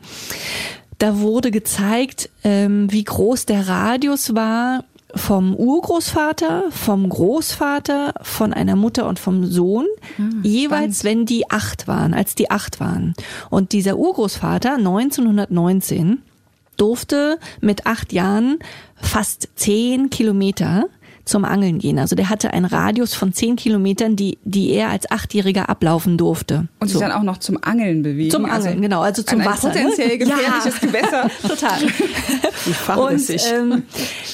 [0.98, 4.84] da wurde gezeigt, ähm, wie groß der Radius war
[5.15, 9.86] vom Urgroßvater, vom Großvater, von einer Mutter und vom Sohn,
[10.17, 13.13] hm, jeweils wenn die acht waren, als die acht waren.
[13.50, 16.21] Und dieser Urgroßvater 1919
[16.76, 18.60] durfte mit acht Jahren
[18.95, 20.88] fast zehn Kilometer
[21.26, 21.98] zum Angeln gehen.
[22.00, 26.68] Also der hatte einen Radius von zehn Kilometern, die, die er als Achtjähriger ablaufen durfte.
[26.80, 27.00] Und sich so.
[27.00, 28.30] dann auch noch zum Angeln bewegen.
[28.30, 29.72] Zum Angeln, also genau, also zum ein, Wasser.
[29.72, 30.18] Ein potenziell ne?
[30.20, 30.88] gefährliches ja.
[30.88, 31.30] Gewässer.
[31.42, 33.10] Total.
[33.12, 33.84] Und ähm,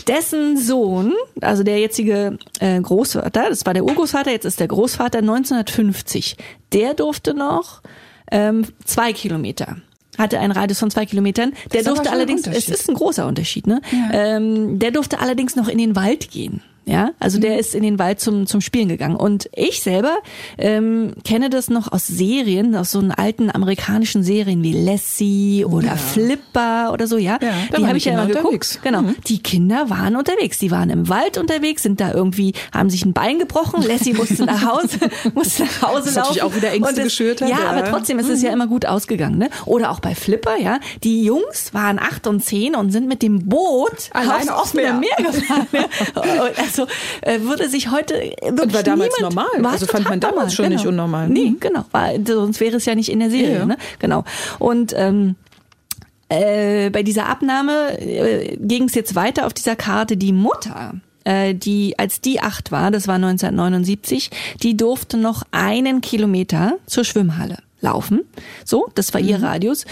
[0.08, 5.20] dessen Sohn, also der jetzige äh, Großvater, das war der Urgroßvater, jetzt ist der Großvater
[5.20, 6.36] 1950,
[6.74, 7.82] der durfte noch
[8.30, 9.78] ähm, zwei Kilometer
[10.18, 11.54] hatte einen Radius von zwei Kilometern.
[11.74, 13.82] Der durfte allerdings, es ist ein großer Unterschied, ne?
[13.92, 14.36] Ja.
[14.36, 16.62] Ähm, der durfte allerdings noch in den Wald gehen.
[16.86, 17.60] Ja, also der mhm.
[17.60, 19.16] ist in den Wald zum, zum Spielen gegangen.
[19.16, 20.18] Und ich selber
[20.58, 25.90] ähm, kenne das noch aus Serien, aus so einen alten amerikanischen Serien wie Lassie oder
[25.90, 25.96] ja.
[25.96, 27.38] Flipper oder so, ja.
[27.40, 28.80] ja die habe ich ja immer geguckt.
[28.82, 29.04] Genau.
[29.04, 29.16] Mhm.
[29.28, 30.58] Die Kinder waren unterwegs.
[30.58, 33.84] Die waren im Wald unterwegs, sind da irgendwie, haben sich ein Bein gebrochen.
[33.84, 34.98] Lassie musste nach Hause,
[35.36, 36.42] musste nach Hause das laufen.
[36.42, 37.50] auch wieder Ängste das, geschürt hat.
[37.50, 38.56] Ja, ja, aber trotzdem ist es ja mhm.
[38.56, 39.50] immer gut ausgegangen, ne?
[39.66, 40.80] Oder auch bei Flipper, ja.
[41.04, 45.20] Die Jungs waren acht und zehn und sind mit dem Boot Alleine aufs offene Meer,
[45.20, 45.68] Meer gefahren.
[46.80, 46.88] also
[47.22, 49.64] äh, würde sich heute wirklich Und war damals niemand, normal.
[49.64, 50.76] War also fand man damals normal, schon genau.
[50.78, 51.30] nicht unnormal.
[51.30, 51.60] Nee, Mhm.
[51.60, 51.86] genau.
[51.92, 53.60] War, sonst wäre es ja nicht in der Serie.
[53.60, 53.66] Ja.
[53.66, 53.78] Ne?
[54.00, 54.24] Genau.
[54.60, 55.36] Und ähm,
[56.30, 60.18] äh, bei dieser Abnahme äh, ging es jetzt weiter auf dieser Karte.
[60.18, 64.32] Die Mutter äh, die als die acht war, das war 1979,
[64.64, 68.22] die durfte noch einen Kilometer zur Schwimmhalle laufen.
[68.66, 69.44] So, das war ihr Mhm.
[69.44, 69.86] Radius.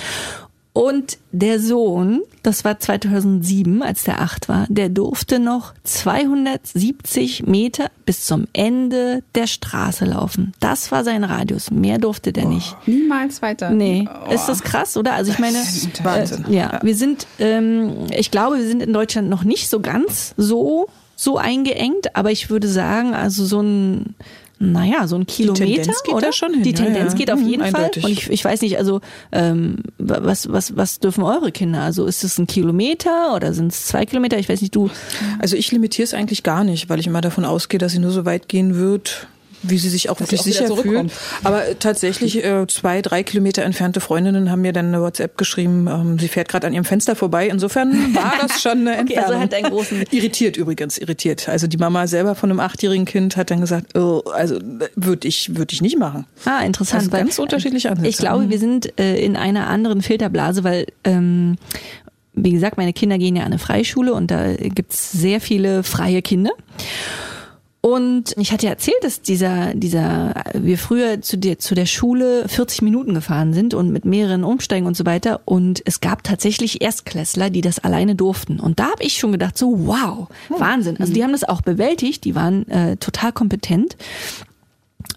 [0.80, 7.92] Und der Sohn, das war 2007, als der acht war, der durfte noch 270 Meter
[8.06, 10.54] bis zum Ende der Straße laufen.
[10.62, 11.70] Das war sein Radius.
[11.70, 12.78] Mehr durfte der nicht.
[12.88, 13.72] Niemals weiter.
[13.72, 14.32] Nee, Oh.
[14.32, 15.14] ist das krass, oder?
[15.16, 15.58] Also ich meine,
[16.04, 16.46] Wahnsinn.
[16.48, 16.80] Äh, ja, Ja.
[16.82, 20.88] wir sind, ähm, ich glaube, wir sind in Deutschland noch nicht so ganz so
[21.18, 24.16] so eingeengt, aber ich würde sagen, also so ein
[24.62, 26.28] naja, so ein Kilometer, Tendenz geht oder?
[26.28, 27.18] da schon hin, Die ja, Tendenz ja.
[27.18, 28.04] geht auf Mhm, jeden eindeutig.
[28.04, 28.12] Fall.
[28.12, 29.00] Und ich, ich weiß nicht, also
[29.32, 31.82] ähm, was, was, was dürfen eure Kinder?
[31.82, 34.38] Also ist es ein Kilometer oder sind es zwei Kilometer?
[34.38, 34.90] Ich weiß nicht, du.
[35.40, 38.12] Also ich limitiere es eigentlich gar nicht, weil ich immer davon ausgehe, dass sie nur
[38.12, 39.28] so weit gehen wird,
[39.62, 41.12] wie sie sich auch Dass wirklich auch sicher fühlt.
[41.44, 45.88] Aber äh, tatsächlich äh, zwei, drei Kilometer entfernte Freundinnen haben mir dann eine WhatsApp geschrieben,
[45.88, 47.48] ähm, sie fährt gerade an ihrem Fenster vorbei.
[47.48, 49.26] Insofern war das schon eine Okay, Entfernung.
[49.32, 51.50] also hat einen großen- Irritiert übrigens, irritiert.
[51.50, 54.60] Also die Mama selber von einem achtjährigen Kind hat dann gesagt, oh, also
[54.96, 56.26] würde ich, würde ich nicht machen.
[56.46, 57.02] Ah, interessant.
[57.04, 58.10] Also ganz unterschiedliche Ansätze.
[58.10, 61.58] Ich glaube, wir sind äh, in einer anderen Filterblase, weil ähm,
[62.34, 66.22] wie gesagt, meine Kinder gehen ja an eine Freischule und da gibt's sehr viele freie
[66.22, 66.52] Kinder.
[67.82, 72.46] Und ich hatte ja erzählt, dass dieser, dieser, wir früher zu der, zu der Schule
[72.50, 75.40] 40 Minuten gefahren sind und mit mehreren Umsteigen und so weiter.
[75.46, 78.60] Und es gab tatsächlich Erstklässler, die das alleine durften.
[78.60, 80.98] Und da habe ich schon gedacht, so wow, Wahnsinn.
[81.00, 83.96] Also die haben das auch bewältigt, die waren äh, total kompetent.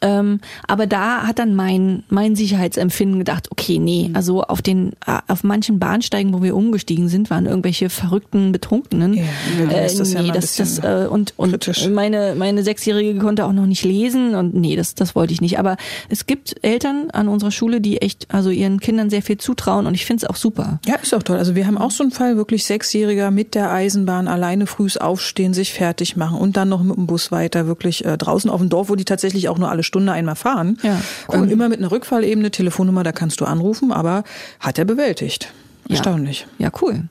[0.02, 5.18] Ähm, aber da hat dann mein, mein Sicherheitsempfinden gedacht, okay, nee, also auf den, äh,
[5.28, 9.14] auf manchen Bahnsteigen, wo wir umgestiegen sind, waren irgendwelche verrückten Betrunkenen.
[9.14, 9.22] Ja,
[9.70, 11.88] äh, ist das ja nee, ein das, das, äh, und, und kritisch.
[11.88, 15.58] meine, meine Sechsjährige konnte auch noch nicht lesen und nee, das, das wollte ich nicht.
[15.58, 15.76] Aber
[16.08, 19.94] es gibt Eltern an unserer Schule, die echt, also ihren Kindern sehr viel zutrauen und
[19.94, 20.80] ich finde es auch super.
[20.86, 21.36] Ja, ist auch toll.
[21.36, 25.54] Also wir haben auch so einen Fall, wirklich Sechsjähriger mit der Eisenbahn alleine frühs aufstehen,
[25.54, 28.68] sich fertig machen und dann noch mit dem Bus weiter, wirklich äh, draußen auf dem
[28.68, 30.78] Dorf, wo die tatsächlich auch nur alle Stunde einmal fahren.
[30.83, 31.35] Ja, cool.
[31.37, 34.24] ähm, immer mit einer Rückfallebene, Telefonnummer, da kannst du anrufen, aber
[34.59, 35.52] hat er bewältigt.
[35.87, 35.96] Ja.
[35.96, 36.46] Erstaunlich.
[36.59, 37.05] Ja, cool.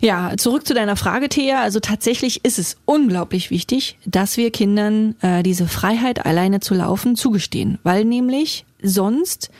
[0.00, 1.60] Ja, zurück zu deiner Frage, Thea.
[1.60, 7.16] Also tatsächlich ist es unglaublich wichtig, dass wir Kindern äh, diese Freiheit, alleine zu laufen,
[7.16, 9.50] zugestehen, weil nämlich sonst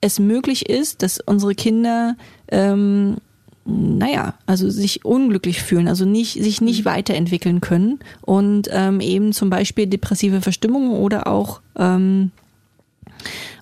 [0.00, 2.16] es möglich ist, dass unsere Kinder
[2.48, 3.18] ähm,
[3.66, 9.48] naja, also sich unglücklich fühlen, also nicht, sich nicht weiterentwickeln können und ähm, eben zum
[9.48, 12.30] Beispiel depressive Verstimmungen oder auch ähm,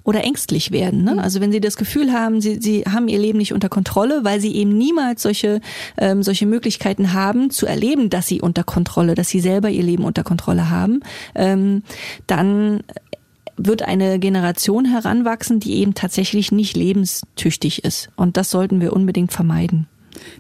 [0.05, 1.05] oder ängstlich werden.
[1.05, 1.23] Ne?
[1.23, 4.41] Also wenn sie das Gefühl haben, sie, sie haben ihr Leben nicht unter Kontrolle, weil
[4.41, 5.61] sie eben niemals solche,
[5.97, 10.05] ähm, solche Möglichkeiten haben, zu erleben, dass sie unter Kontrolle, dass sie selber ihr Leben
[10.05, 11.01] unter Kontrolle haben,
[11.37, 11.85] ähm,
[12.27, 12.83] dann
[13.57, 18.09] wird eine Generation heranwachsen, die eben tatsächlich nicht lebenstüchtig ist.
[18.17, 19.87] Und das sollten wir unbedingt vermeiden.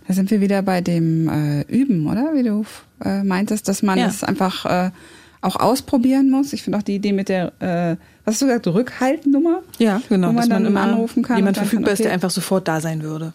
[0.06, 2.34] Da sind wir wieder bei dem äh, Üben, oder?
[2.34, 2.64] Wie du
[3.04, 4.06] äh, meintest, dass man Ja.
[4.06, 4.90] es einfach äh,
[5.40, 6.52] auch ausprobieren muss.
[6.52, 9.62] Ich finde auch die Idee mit der, äh, was hast du gesagt, Rückhaltnummer?
[9.78, 10.28] Ja, genau.
[10.28, 12.14] Wo man dass dann immer anrufen kann Jemand verfügbar kann, ist, der okay.
[12.14, 13.32] einfach sofort da sein würde.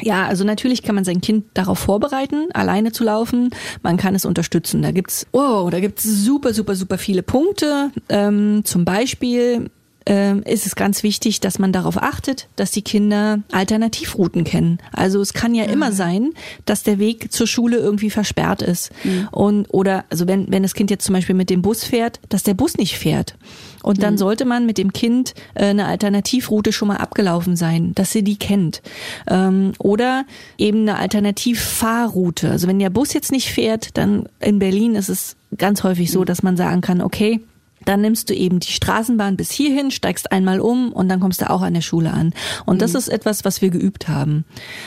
[0.00, 3.50] Ja, also natürlich kann man sein Kind darauf vorbereiten, alleine zu laufen.
[3.82, 4.82] Man kann es unterstützen.
[4.82, 7.90] Da gibt's, wow, da gibt's super, super, super viele Punkte.
[8.08, 9.70] Ähm, zum Beispiel
[10.06, 14.78] ähm, ist es ganz wichtig, dass man darauf achtet, dass die Kinder Alternativrouten kennen.
[14.92, 16.30] Also es kann ja immer sein,
[16.64, 18.90] dass der Weg zur Schule irgendwie versperrt ist.
[19.30, 22.42] Und oder also wenn, wenn das Kind jetzt zum Beispiel mit dem Bus fährt, dass
[22.42, 23.36] der Bus nicht fährt.
[23.82, 28.12] Und dann sollte man mit dem Kind äh, eine Alternativroute schon mal abgelaufen sein, dass
[28.12, 28.80] sie die kennt.
[29.28, 30.24] Ähm, oder
[30.56, 32.50] eben eine Alternativfahrroute.
[32.50, 36.24] Also wenn der Bus jetzt nicht fährt, dann in Berlin ist es ganz häufig so,
[36.24, 37.40] dass man sagen kann, okay,
[37.84, 41.50] dann nimmst du eben die Straßenbahn bis hierhin, steigst einmal um und dann kommst du
[41.50, 42.32] auch an der Schule an.
[42.66, 44.44] Und das ist etwas, was wir geübt haben.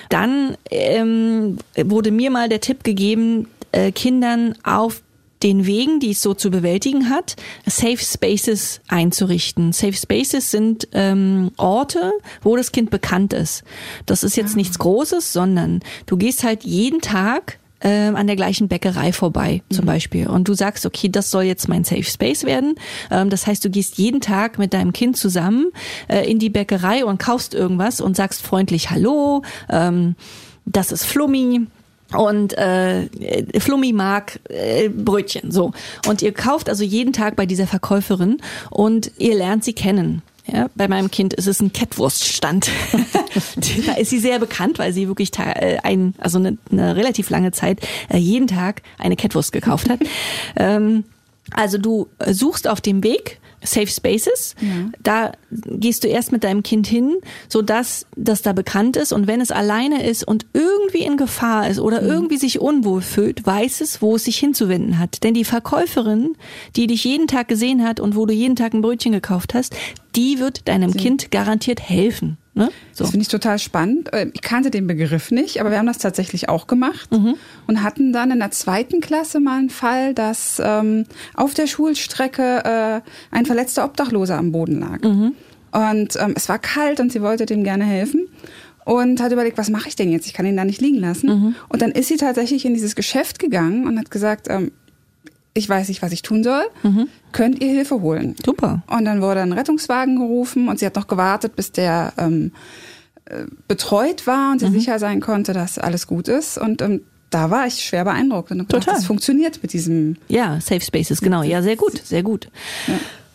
[0.10, 5.01] Dann ähm, wurde mir mal der Tipp gegeben, äh, Kindern auf
[5.43, 9.73] den Wegen, die es so zu bewältigen hat, Safe Spaces einzurichten.
[9.73, 13.63] Safe Spaces sind ähm, Orte, wo das Kind bekannt ist.
[14.05, 18.67] Das ist jetzt nichts Großes, sondern du gehst halt jeden Tag ähm, an der gleichen
[18.67, 20.27] Bäckerei vorbei, zum Beispiel.
[20.27, 22.75] Und du sagst, okay, das soll jetzt mein Safe Space werden.
[23.11, 25.71] Ähm, das heißt, du gehst jeden Tag mit deinem Kind zusammen
[26.07, 30.15] äh, in die Bäckerei und kaufst irgendwas und sagst freundlich Hallo, ähm,
[30.65, 31.67] das ist Flummi.
[32.13, 33.07] Und äh,
[33.59, 35.71] Flummi mag äh, Brötchen, so.
[36.07, 38.38] Und ihr kauft also jeden Tag bei dieser Verkäuferin
[38.69, 40.21] und ihr lernt sie kennen.
[40.47, 42.69] Ja, bei meinem Kind ist es ein Kettwurststand.
[43.88, 47.51] da ist sie sehr bekannt, weil sie wirklich äh, ein, also eine, eine relativ lange
[47.51, 47.79] Zeit
[48.10, 49.99] äh, jeden Tag eine Kettwurst gekauft hat.
[50.55, 51.03] ähm,
[51.51, 54.56] also du äh, suchst auf dem Weg Safe Spaces.
[55.01, 57.17] Da gehst du erst mit deinem Kind hin,
[57.49, 59.13] so dass das da bekannt ist.
[59.13, 63.45] Und wenn es alleine ist und irgendwie in Gefahr ist oder irgendwie sich unwohl fühlt,
[63.45, 65.23] weiß es, wo es sich hinzuwenden hat.
[65.23, 66.36] Denn die Verkäuferin,
[66.75, 69.75] die dich jeden Tag gesehen hat und wo du jeden Tag ein Brötchen gekauft hast,
[70.15, 72.38] die wird deinem Kind garantiert helfen.
[72.55, 72.69] Ne?
[72.93, 73.03] So.
[73.03, 74.13] Das finde ich total spannend.
[74.13, 77.35] Äh, Ich kannte den Begriff nicht, aber wir haben das tatsächlich auch gemacht Mhm.
[77.67, 82.63] und hatten dann in der zweiten Klasse mal einen Fall, dass ähm, auf der Schulstrecke
[82.63, 83.01] äh,
[83.35, 85.01] ein verletzter Obdachloser am Boden lag.
[85.01, 85.33] Mhm.
[85.71, 88.27] Und ähm, es war kalt und sie wollte dem gerne helfen.
[88.85, 90.27] Und hat überlegt, was mache ich denn jetzt?
[90.27, 91.27] Ich kann ihn da nicht liegen lassen.
[91.27, 91.55] Mhm.
[91.69, 94.71] Und dann ist sie tatsächlich in dieses Geschäft gegangen und hat gesagt, ähm,
[95.57, 96.63] ich weiß nicht, was ich tun soll.
[96.83, 97.07] Mhm.
[97.31, 98.35] Könnt ihr Hilfe holen?
[98.45, 98.83] Super.
[98.87, 102.51] Und dann wurde ein Rettungswagen gerufen und sie hat noch gewartet, bis der ähm,
[103.25, 104.51] äh, betreut war Mhm.
[104.51, 106.57] und sie sicher sein konnte, dass alles gut ist.
[106.57, 108.95] Und ähm, da war ich schwer beeindruckt und gedacht, Total.
[108.95, 110.17] das funktioniert mit diesem.
[110.27, 111.41] Ja, Safe Spaces, genau.
[111.41, 112.49] Ja, sehr gut, sehr gut.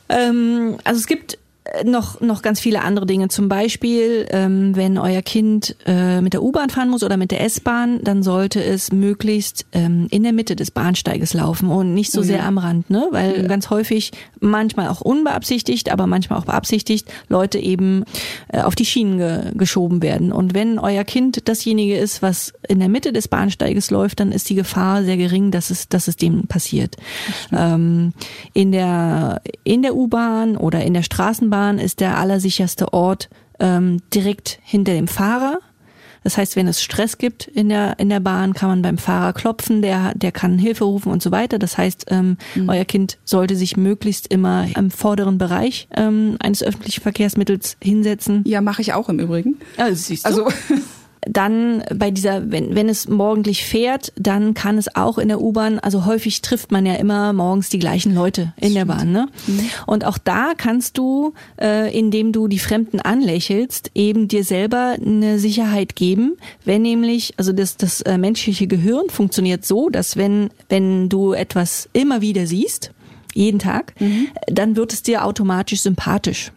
[0.08, 1.38] Ähm, also es gibt
[1.84, 3.28] noch, noch ganz viele andere Dinge.
[3.28, 7.42] Zum Beispiel, ähm, wenn euer Kind äh, mit der U-Bahn fahren muss oder mit der
[7.44, 12.20] S-Bahn, dann sollte es möglichst ähm, in der Mitte des Bahnsteiges laufen und nicht so
[12.20, 12.26] ja.
[12.26, 13.08] sehr am Rand, ne?
[13.10, 18.04] Weil ganz häufig, manchmal auch unbeabsichtigt, aber manchmal auch beabsichtigt, Leute eben
[18.48, 20.32] äh, auf die Schienen ge geschoben werden.
[20.32, 24.48] Und wenn euer Kind dasjenige ist, was in der Mitte des Bahnsteiges läuft, dann ist
[24.50, 26.96] die Gefahr sehr gering, dass es, dass es dem passiert.
[27.52, 28.12] Ähm,
[28.52, 34.58] in der, in der U-Bahn oder in der Straßenbahn ist der allersicherste Ort ähm, direkt
[34.62, 35.58] hinter dem Fahrer.
[36.22, 39.32] Das heißt, wenn es Stress gibt in der, in der Bahn, kann man beim Fahrer
[39.32, 41.58] klopfen, der, der kann Hilfe rufen und so weiter.
[41.58, 42.36] Das heißt, ähm,
[42.68, 48.44] euer Kind sollte sich möglichst immer im vorderen Bereich ähm, eines öffentlichen Verkehrsmittels hinsetzen.
[48.46, 49.56] Ja, mache ich auch im Übrigen.
[49.76, 50.48] Also, siehst Also
[51.22, 55.78] dann bei dieser, wenn, wenn es morgendlich fährt, dann kann es auch in der U-Bahn,
[55.78, 59.28] also häufig trifft man ja immer morgens die gleichen Leute in der Bahn, ne?
[59.86, 65.38] Und auch da kannst du, äh, indem du die Fremden anlächelst, eben dir selber eine
[65.38, 71.08] Sicherheit geben, wenn nämlich, also das, das äh, menschliche Gehirn funktioniert so, dass wenn, wenn
[71.08, 72.92] du etwas immer wieder siehst,
[73.34, 73.94] jeden Tag,
[74.46, 76.50] dann wird es dir automatisch sympathisch.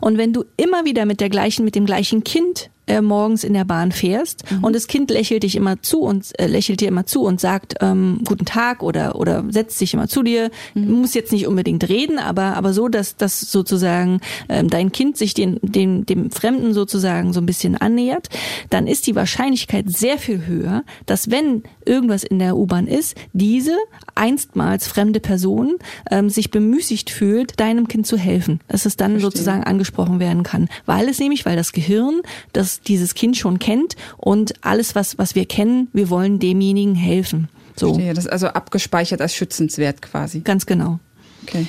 [0.00, 3.54] Und wenn du immer wieder mit der gleichen, mit dem gleichen Kind äh, morgens in
[3.54, 7.06] der Bahn fährst und das Kind lächelt dich immer zu und äh, lächelt dir immer
[7.06, 11.32] zu und sagt ähm, guten Tag oder oder setzt sich immer zu dir, muss jetzt
[11.32, 16.06] nicht unbedingt reden, aber aber so, dass dass sozusagen ähm, dein Kind sich den, dem
[16.06, 18.28] dem Fremden sozusagen so ein bisschen annähert,
[18.70, 23.76] dann ist die Wahrscheinlichkeit sehr viel höher, dass wenn irgendwas in der U-Bahn ist, diese
[24.14, 25.76] einstmals fremde Person
[26.10, 30.68] ähm, sich bemüßigt fühlt, deinem Kind zu helfen, dass es dann sozusagen angesprochen werden kann,
[30.86, 32.20] weil es nämlich, weil das Gehirn
[32.52, 37.48] das dieses Kind schon kennt und alles was was wir kennen, wir wollen demjenigen helfen.
[37.76, 40.40] So Verstehe, das ist also abgespeichert als schützenswert quasi.
[40.40, 41.00] ganz genau.
[41.42, 41.66] Okay.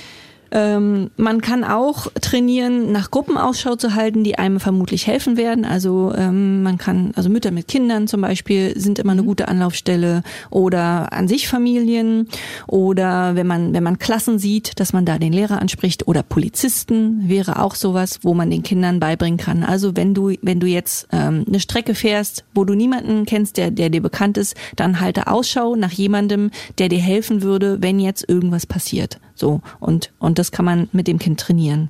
[0.55, 5.65] Ähm, man kann auch trainieren, nach Gruppen Ausschau zu halten, die einem vermutlich helfen werden.
[5.65, 9.27] Also ähm, man kann, also Mütter mit Kindern zum Beispiel sind immer eine Mhm.
[9.27, 12.29] gute Anlaufstelle oder an sich Familien
[12.67, 17.27] oder wenn man wenn man Klassen sieht, dass man da den Lehrer anspricht oder Polizisten
[17.27, 19.63] wäre auch sowas, wo man den Kindern beibringen kann.
[19.63, 23.71] Also wenn du wenn du jetzt ähm, eine Strecke fährst, wo du niemanden kennst, der
[23.71, 28.29] der dir bekannt ist, dann halte Ausschau nach jemandem, der dir helfen würde, wenn jetzt
[28.29, 29.19] irgendwas passiert.
[29.35, 31.89] So und und das kann man mit dem Kind trainieren.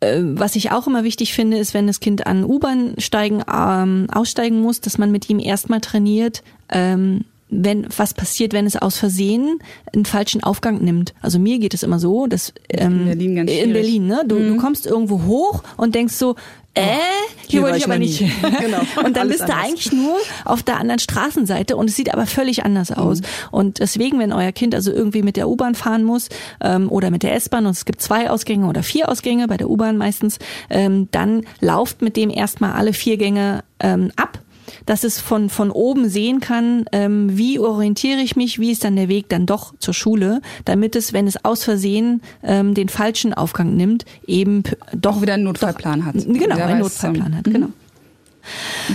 [0.00, 4.60] Äh, Was ich auch immer wichtig finde, ist, wenn das Kind an U-Bahn-Steigen ähm, aussteigen
[4.60, 9.58] muss, dass man mit ihm erstmal trainiert, ähm, wenn was passiert, wenn es aus Versehen
[9.92, 11.14] einen falschen Aufgang nimmt.
[11.20, 13.72] Also mir geht es immer so, dass ähm, In Berlin ganz in.
[13.72, 16.36] Berlin, ne, du, du kommst irgendwo hoch und denkst so,
[16.74, 16.98] äh, hier,
[17.48, 18.20] hier war wollte ich aber nicht.
[18.60, 18.80] Genau.
[19.04, 22.64] Und dann bist du eigentlich nur auf der anderen Straßenseite und es sieht aber völlig
[22.64, 23.20] anders aus.
[23.50, 26.28] Und deswegen, wenn euer Kind also irgendwie mit der U-Bahn fahren muss
[26.60, 29.68] ähm, oder mit der S-Bahn und es gibt zwei Ausgänge oder vier Ausgänge, bei der
[29.68, 34.38] U-Bahn meistens, ähm, dann lauft mit dem erstmal alle vier Gänge ähm, ab
[34.90, 38.96] dass es von, von oben sehen kann, ähm, wie orientiere ich mich, wie ist dann
[38.96, 43.32] der Weg dann doch zur Schule, damit es, wenn es aus Versehen ähm, den falschen
[43.32, 46.16] Aufgang nimmt, eben doch Auch wieder einen Notfallplan hat.
[46.16, 47.68] Genau, einen Notfallplan ähm, hat, genau.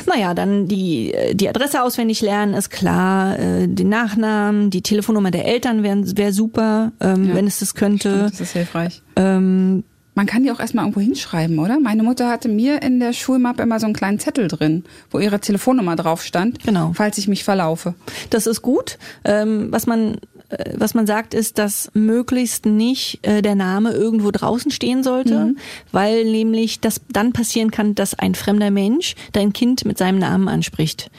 [0.06, 5.46] Naja, dann die, die Adresse auswendig lernen ist klar, äh, den Nachnamen, die Telefonnummer der
[5.46, 8.10] Eltern wäre wär super, ähm, Ja, wenn es das könnte.
[8.10, 9.02] Stimmt, das ist hilfreich.
[9.16, 11.80] Ähm, Man kann die auch erstmal irgendwo hinschreiben, oder?
[11.80, 15.40] Meine Mutter hatte mir in der Schulmappe immer so einen kleinen Zettel drin, wo ihre
[15.40, 16.92] Telefonnummer drauf stand, Genau.
[16.96, 17.94] falls ich mich verlaufe.
[18.30, 18.98] Das ist gut.
[19.26, 20.16] Ähm, was man
[20.50, 25.56] äh, was man sagt, ist, dass möglichst nicht äh, der Name irgendwo draußen stehen sollte,
[25.92, 30.48] weil nämlich das dann passieren kann, dass ein fremder Mensch dein Kind mit seinem Namen
[30.48, 31.10] anspricht.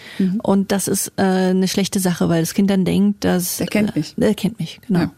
[0.43, 3.91] Und das ist äh, eine schlechte Sache, weil das Kind dann denkt, dass Der kennt
[3.95, 4.15] äh, mich.
[4.17, 5.01] Der kennt mich, genau.
[5.01, 5.11] Ja.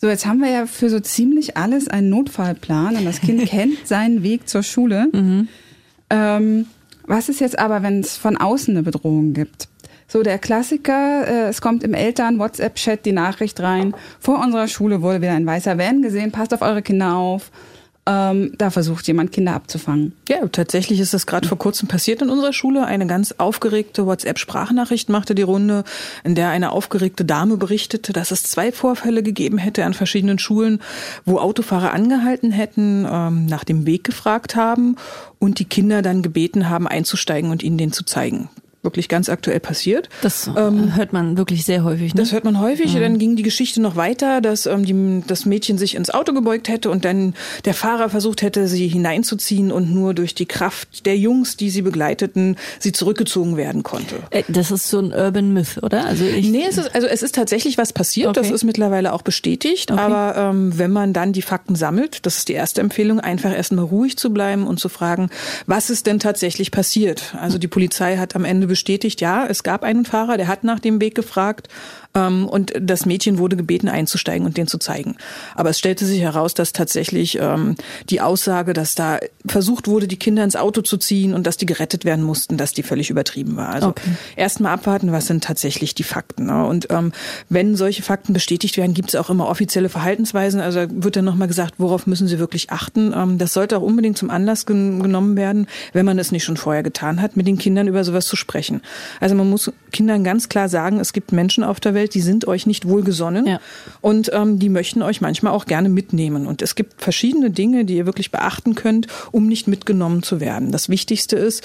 [0.00, 3.86] So, jetzt haben wir ja für so ziemlich alles einen Notfallplan und das Kind kennt
[3.86, 5.08] seinen Weg zur Schule.
[6.08, 6.66] Ähm,
[7.06, 9.68] was ist jetzt aber, wenn es von außen eine Bedrohung gibt?
[10.08, 15.20] So der Klassiker, äh, es kommt im Eltern-WhatsApp-Chat die Nachricht rein, vor unserer Schule wurde
[15.20, 17.50] wieder ein weißer Van gesehen, passt auf eure Kinder auf.
[18.10, 20.14] Ähm, da versucht jemand Kinder abzufangen.
[20.28, 22.84] Ja, tatsächlich ist das gerade vor kurzem passiert in unserer Schule.
[22.84, 25.84] Eine ganz aufgeregte WhatsApp-Sprachnachricht machte die Runde,
[26.24, 30.80] in der eine aufgeregte Dame berichtete, dass es zwei Vorfälle gegeben hätte an verschiedenen Schulen,
[31.24, 34.96] wo Autofahrer angehalten hätten, ähm, nach dem Weg gefragt haben
[35.38, 38.48] und die Kinder dann gebeten haben, einzusteigen und ihnen den zu zeigen.
[38.82, 40.08] Wirklich ganz aktuell passiert.
[40.22, 42.14] Das äh, hört man wirklich sehr häufig.
[42.14, 42.20] Ne?
[42.22, 42.94] Das hört man häufig.
[42.94, 46.68] Dann ging die Geschichte noch weiter, dass ähm, die, das Mädchen sich ins Auto gebeugt
[46.70, 47.34] hätte und dann
[47.66, 51.82] der Fahrer versucht hätte, sie hineinzuziehen und nur durch die Kraft der Jungs, die sie
[51.82, 54.16] begleiteten, sie zurückgezogen werden konnte.
[54.30, 56.06] Äh, das ist so ein Urban Myth, oder?
[56.06, 58.54] Also ich, Nee, es ist, also es ist tatsächlich was passiert, das Okay.
[58.54, 60.00] ist mittlerweile auch bestätigt, Okay.
[60.00, 63.84] aber ähm, wenn man dann die Fakten sammelt, das ist die erste Empfehlung, einfach erstmal
[63.84, 65.28] ruhig zu bleiben und zu fragen,
[65.66, 67.34] was ist denn tatsächlich passiert?
[67.38, 70.80] Also die Polizei hat am Ende bestätigt, ja, es gab einen Fahrer, der hat nach
[70.80, 71.68] dem Weg gefragt
[72.14, 75.16] ähm, und das Mädchen wurde gebeten einzusteigen und den zu zeigen.
[75.54, 77.76] Aber es stellte sich heraus, dass tatsächlich ähm,
[78.08, 81.66] die Aussage, dass da versucht wurde, die Kinder ins Auto zu ziehen und dass die
[81.66, 83.68] gerettet werden mussten, dass die völlig übertrieben war.
[83.70, 84.10] Also Okay.
[84.36, 86.46] erstmal abwarten, was sind tatsächlich die Fakten.
[86.46, 86.64] Ne?
[86.64, 87.12] Und ähm,
[87.48, 90.60] wenn solche Fakten bestätigt werden, gibt es auch immer offizielle Verhaltensweisen.
[90.60, 93.12] Also wird dann nochmal gesagt, worauf müssen Sie wirklich achten.
[93.16, 96.56] Ähm, das sollte auch unbedingt zum Anlass gen genommen werden, wenn man es nicht schon
[96.56, 98.80] vorher getan hat, mit den Kindern über sowas zu sprechen.
[99.20, 102.46] Also man muss Kindern ganz klar sagen, es gibt Menschen auf der Welt, die sind
[102.48, 103.60] euch nicht wohlgesonnen Ja.
[104.00, 106.46] und ähm, die möchten euch manchmal auch gerne mitnehmen.
[106.46, 110.72] Und es gibt verschiedene Dinge, die ihr wirklich beachten könnt, um nicht mitgenommen zu werden.
[110.72, 111.62] Das Wichtigste ist,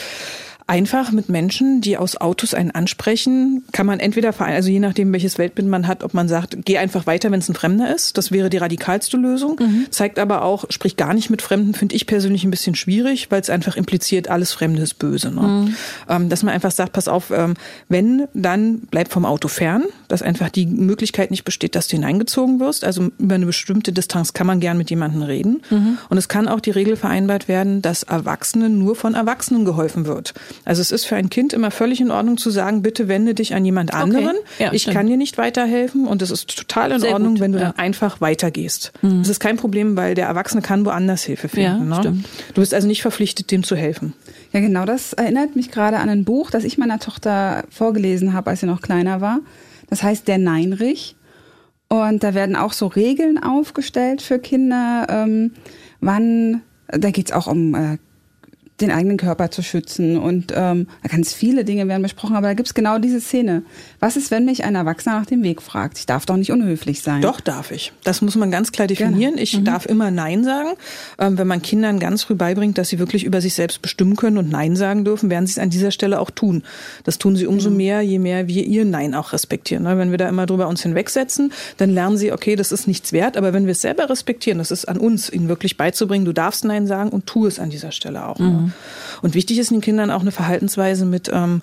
[0.68, 5.14] Einfach mit Menschen, die aus Autos einen ansprechen, kann man entweder vereinen, also je nachdem,
[5.14, 8.18] welches Weltbild man hat, ob man sagt, geh einfach weiter, wenn es ein Fremder ist.
[8.18, 9.60] Das wäre die radikalste Lösung.
[9.92, 13.42] Zeigt aber auch, sprich gar nicht mit Fremden, finde ich persönlich ein bisschen schwierig, weil
[13.42, 15.30] es einfach impliziert, alles Fremde ist böse.
[15.30, 15.68] Ne?
[16.10, 17.54] Ähm, dass man einfach sagt, pass auf, ähm,
[17.88, 22.60] wenn, dann bleib vom Auto fern, dass einfach die Möglichkeit nicht besteht, dass du hineingezogen
[22.60, 22.84] wirst.
[22.84, 25.62] Also über eine bestimmte Distanz kann man gern mit jemandem reden.
[26.10, 30.34] Und es kann auch die Regel vereinbart werden, dass Erwachsenen nur von Erwachsenen geholfen wird.
[30.64, 33.54] Also es ist für ein Kind immer völlig in Ordnung zu sagen, bitte wende dich
[33.54, 34.36] an jemand anderen.
[34.60, 34.96] Ja, ich stimmt.
[34.98, 37.66] kann dir nicht weiterhelfen und es ist total in Sehr Ordnung, gut, wenn du ja.
[37.66, 38.94] dann einfach weitergehst.
[39.02, 41.90] Das ist kein Problem, weil der Erwachsene kann woanders Hilfe Ja, finden.
[41.90, 41.96] ne?
[42.00, 42.26] stimmt.
[42.54, 44.14] Du bist also nicht verpflichtet, dem zu helfen.
[44.54, 48.50] Ja, genau, das erinnert mich gerade an ein Buch, das ich meiner Tochter vorgelesen habe,
[48.52, 49.40] als sie noch kleiner war.
[49.90, 51.16] Das heißt Der Neinrich.
[51.88, 55.52] Und da werden auch so Regeln aufgestellt für Kinder, ähm,
[56.02, 57.98] wann, da geht's auch um äh,
[58.82, 60.18] den eigenen Körper zu schützen.
[60.18, 63.64] Und ähm, ganz viele Dinge werden besprochen, aber da gibt's genau diese Szene.
[64.02, 65.98] Was ist, wenn mich ein Erwachsener nach dem Weg fragt?
[65.98, 67.22] Ich darf doch nicht unhöflich sein.
[67.22, 67.94] Doch, darf ich.
[68.04, 69.38] Das muss man ganz klar definieren.
[69.38, 70.70] Ich darf immer Nein sagen.
[71.20, 74.38] Ähm, wenn man Kindern ganz früh beibringt, dass sie wirklich über sich selbst bestimmen können
[74.38, 76.64] und Nein sagen dürfen, werden sie es an dieser Stelle auch tun.
[77.06, 79.84] Das tun sie umso mehr, je mehr wir ihr Nein auch respektieren.
[79.84, 79.98] Ne?
[79.98, 83.38] Wenn wir da immer drüber uns hinwegsetzen, dann lernen sie, okay, das ist nichts wert.
[83.38, 86.66] Aber wenn wir es selber respektieren, das ist an uns, ihnen wirklich beizubringen, du darfst
[86.66, 88.38] Nein sagen und tu es an dieser Stelle auch.
[88.38, 88.65] Ne?
[89.22, 91.62] Und wichtig ist den Kindern auch eine Verhaltensweise mit ähm,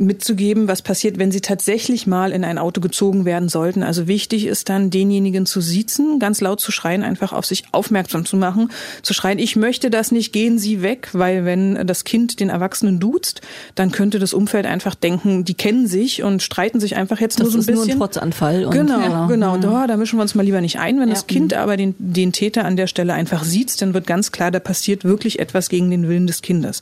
[0.00, 3.82] mitzugeben, was passiert, wenn sie tatsächlich mal in ein Auto gezogen werden sollten.
[3.82, 8.24] Also wichtig ist dann, denjenigen zu siezen, ganz laut zu schreien, einfach auf sich aufmerksam
[8.24, 8.70] zu machen,
[9.02, 12.98] zu schreien, ich möchte das nicht, gehen Sie weg, weil wenn das Kind den Erwachsenen
[12.98, 13.40] duzt,
[13.74, 17.44] dann könnte das Umfeld einfach denken, die kennen sich und streiten sich einfach jetzt Das
[17.44, 17.92] nur so ein ist nur bisschen.
[17.92, 18.64] ein Trotzanfall.
[18.64, 19.26] Und, Genau, ja.
[19.26, 19.56] genau.
[19.58, 20.98] Da, da mischen wir uns mal lieber nicht ein.
[20.98, 21.14] Wenn Ja.
[21.14, 24.50] das Kind aber den, den Täter an der Stelle einfach sieht, dann wird ganz klar,
[24.50, 26.80] da passiert wirklich etwas gegen den Willen des Kindes.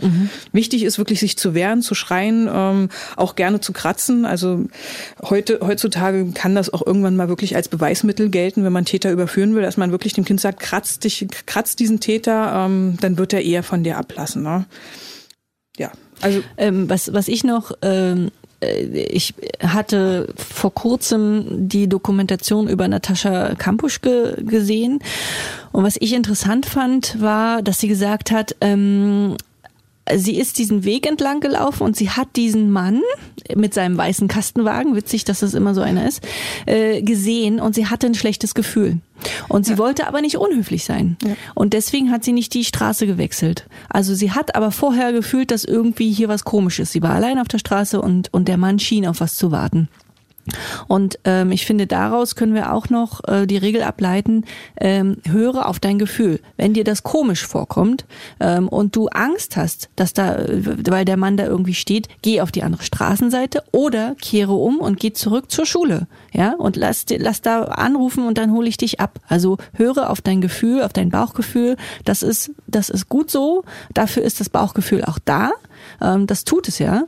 [0.52, 4.24] Wichtig ist wirklich, sich zu wehren, zu schreien, ähm, auch gerne zu kratzen.
[4.24, 4.66] Also
[5.22, 9.54] heute, heutzutage kann das auch irgendwann mal wirklich als Beweismittel gelten, wenn man Täter überführen
[9.54, 13.32] will, dass man wirklich dem Kind sagt, kratz dich, kratz diesen Täter, ähm, dann wird
[13.32, 14.42] er eher von dir ablassen.
[14.42, 14.66] Ne?
[15.76, 18.30] Ja, also Ähm, was, was ich noch, ähm,
[18.61, 25.00] äh, ich hatte vor kurzem die Dokumentation über Natascha Kampusch ge gesehen.
[25.72, 29.36] Und was ich interessant fand, war, dass sie gesagt hat, ähm,
[30.16, 33.00] sie ist diesen Weg entlang gelaufen und sie hat diesen Mann
[33.54, 36.22] mit seinem weißen Kastenwagen, witzig, dass das immer so einer ist,
[36.66, 38.98] äh, gesehen und sie hatte ein schlechtes Gefühl.
[39.48, 41.16] Und sie wollte aber nicht unhöflich sein.
[41.54, 43.66] Und deswegen hat sie nicht die Straße gewechselt.
[43.88, 46.92] Also sie hat aber vorher gefühlt, dass irgendwie hier was komisch ist.
[46.92, 49.88] Sie war allein auf der Straße und, und der Mann schien auf was zu warten.
[50.86, 54.44] Und ähm, ich finde, daraus können wir auch noch äh, die Regel ableiten,
[54.80, 56.40] ähm, höre auf dein Gefühl.
[56.57, 58.05] Wenn dir das komisch vorkommt
[58.40, 62.40] ähm, und du Angst hast, dass da, äh, weil der Mann da irgendwie steht, geh
[62.40, 66.07] auf die andere Straßenseite oder kehre um und geh zurück zur Schule.
[66.32, 69.20] Ja, und lass, lass da anrufen und dann hole ich dich ab.
[69.28, 71.76] Also höre auf dein Gefühl, auf dein Bauchgefühl.
[72.05, 73.64] Das ist, das ist gut so.
[73.94, 75.50] Dafür ist das Bauchgefühl auch da.
[76.00, 77.04] Ähm, das tut es ja.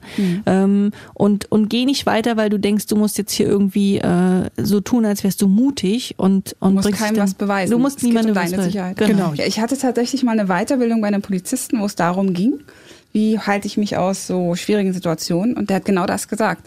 [0.47, 4.49] Ähm, und, und geh nicht weiter, weil du denkst, du musst jetzt hier irgendwie äh,
[4.57, 7.71] so tun, als wärst du mutig und, und Du musst bringst keinem dann- was beweisen.
[7.73, 8.73] Du musst es niemandem um was deine beweisen.
[8.73, 8.97] Sicherheit.
[8.97, 9.33] Genau.
[9.35, 12.61] Ja, ich hatte tatsächlich mal eine Weiterbildung bei einem Polizisten, wo es darum ging,
[13.13, 15.57] wie halte ich mich aus so schwierigen Situationen.
[15.57, 16.67] Und der hat genau das gesagt.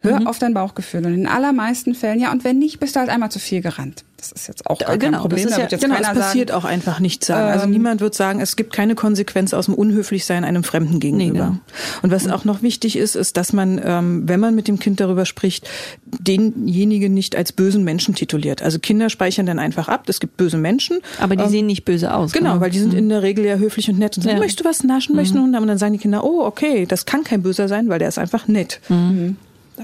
[0.00, 0.26] Hör Mhm.
[0.26, 1.00] auf dein Bauchgefühl.
[1.06, 3.60] Und in den allermeisten Fällen, ja, und wenn nicht, bist du halt einmal zu viel
[3.62, 4.04] gerannt.
[4.18, 5.38] Das ist jetzt auch gar Genau, kein das Problem.
[5.46, 7.48] ist Da ja- wird jetzt Genau, es keiner passiert sagen, auch einfach nichts sagen.
[7.50, 11.32] Also Ähm, niemand wird sagen, es gibt keine Konsequenz aus dem Unhöflichsein einem Fremden gegenüber.
[11.32, 11.56] genau.
[12.02, 15.00] Und was auch noch wichtig ist, ist, dass man, ähm, wenn man mit dem Kind
[15.00, 15.68] darüber spricht,
[16.06, 18.62] denjenigen nicht als bösen Menschen tituliert.
[18.62, 20.98] Also Kinder speichern dann einfach ab, es gibt böse Menschen.
[21.20, 22.32] Aber die Ähm, sehen nicht böse aus.
[22.32, 24.40] Genau, weil die sind in der Regel ja höflich und nett und sagen, Ja.
[24.42, 25.54] möchtest du was naschen, möchtest du haben?
[25.56, 28.18] Und dann sagen die Kinder, oh, okay, das kann kein Böser sein, weil der ist
[28.18, 28.80] einfach nett.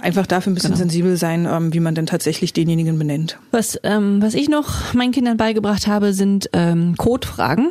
[0.01, 3.39] Einfach dafür ein bisschen sensibel sein, ähm, wie man denn tatsächlich denjenigen benennt.
[3.51, 7.71] Was, ähm, was ich noch meinen Kindern beigebracht habe, sind ähm, Codefragen.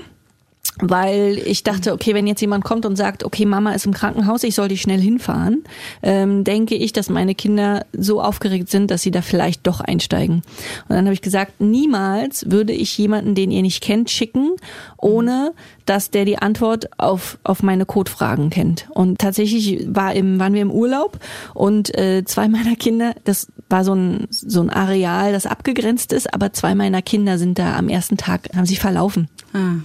[0.82, 4.44] Weil ich dachte, okay, wenn jetzt jemand kommt und sagt, okay, Mama ist im Krankenhaus,
[4.44, 5.64] ich soll die schnell hinfahren,
[6.02, 10.42] ähm, denke ich, dass meine Kinder so aufgeregt sind, dass sie da vielleicht doch einsteigen.
[10.90, 14.56] Und dann habe ich gesagt, niemals würde ich jemanden, den ihr nicht kennt, schicken,
[14.98, 15.54] ohne
[15.86, 18.88] dass der die Antwort auf, auf meine Codefragen kennt.
[18.92, 21.20] Und tatsächlich war im, waren wir im Urlaub
[21.54, 26.34] und äh, zwei meiner Kinder, das war so ein, so ein Areal, das abgegrenzt ist,
[26.34, 29.28] aber zwei meiner Kinder sind da am ersten Tag, haben sich verlaufen.
[29.54, 29.76] Ah,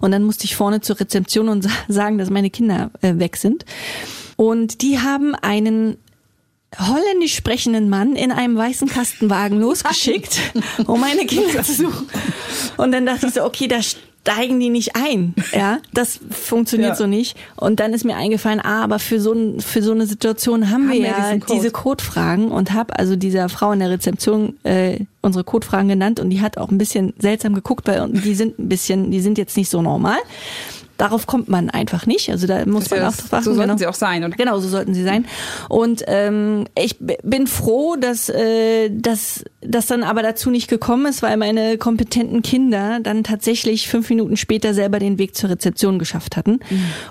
[0.00, 3.36] Und dann musste ich vorne zur Rezeption und sa- sagen, dass meine Kinder äh, weg
[3.36, 3.64] sind.
[4.36, 5.96] Und die haben einen
[6.78, 10.38] holländisch sprechenden Mann in einem weißen Kastenwagen losgeschickt,
[10.86, 12.08] um meine Kinder zu suchen.
[12.76, 13.78] Und dann dachte ich so, okay, da
[14.30, 15.34] steigen die nicht ein.
[15.52, 16.94] Ja, das funktioniert Ja.
[16.96, 17.36] so nicht.
[17.56, 20.88] Und dann ist mir eingefallen, ah, aber für so, ein, für so eine Situation haben,
[20.88, 21.46] Haben wir ja Code.
[21.54, 26.30] diese Codefragen und habe also dieser Frau in der Rezeption äh, unsere Codefragen genannt und
[26.30, 29.56] die hat auch ein bisschen seltsam geguckt, weil die sind ein bisschen, die sind jetzt
[29.56, 30.18] nicht so normal.
[30.98, 32.30] Darauf kommt man einfach nicht.
[32.30, 33.44] Also da muss man ja auch drauf achten.
[33.44, 33.78] so sollten genau.
[33.78, 34.24] sie auch sein.
[34.24, 35.26] Und Genau, so sollten sie sein.
[35.68, 41.22] Und ähm, ich bin froh, dass, äh, dass das dann aber dazu nicht gekommen ist,
[41.22, 46.36] weil meine kompetenten Kinder dann tatsächlich fünf Minuten später selber den Weg zur Rezeption geschafft
[46.36, 46.60] hatten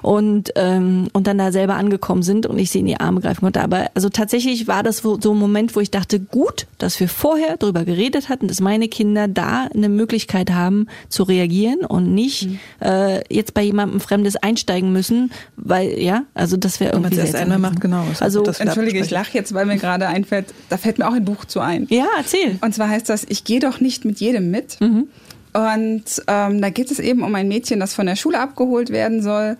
[0.01, 3.41] und ähm, und dann da selber angekommen sind und ich sie in die Arme greifen
[3.41, 3.61] konnte.
[3.61, 7.57] Aber also tatsächlich war das so ein Moment, wo ich dachte, gut, dass wir vorher
[7.57, 12.49] drüber geredet hatten, dass meine Kinder da eine Möglichkeit haben zu reagieren und nicht
[12.81, 17.30] äh, jetzt bei jemandem Fremdes einsteigen müssen, weil ja, also das wäre Wenn man irgendwie
[17.30, 18.03] es einmal macht, genau.
[18.19, 21.45] Also, Entschuldige, ich lache jetzt, weil mir gerade einfällt, da fällt mir auch ein Buch
[21.45, 21.88] zu ein.
[21.89, 22.57] Ja, erzähl.
[22.61, 24.80] Und zwar heißt das, ich gehe doch nicht mit jedem mit.
[24.82, 25.07] Mhm.
[25.53, 29.21] Und ähm, da geht es eben um ein Mädchen, das von der Schule abgeholt werden
[29.21, 29.57] soll.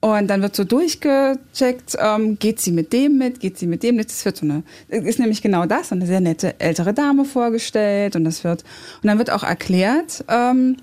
[0.00, 3.96] Und dann wird so durchgecheckt, ähm, geht sie mit dem mit, geht sie mit dem
[3.96, 4.08] mit.
[4.08, 8.24] Das wird so eine, ist nämlich genau das, eine sehr nette ältere Dame vorgestellt und
[8.24, 8.64] das wird,
[9.02, 10.76] und dann wird auch erklärt, ähm,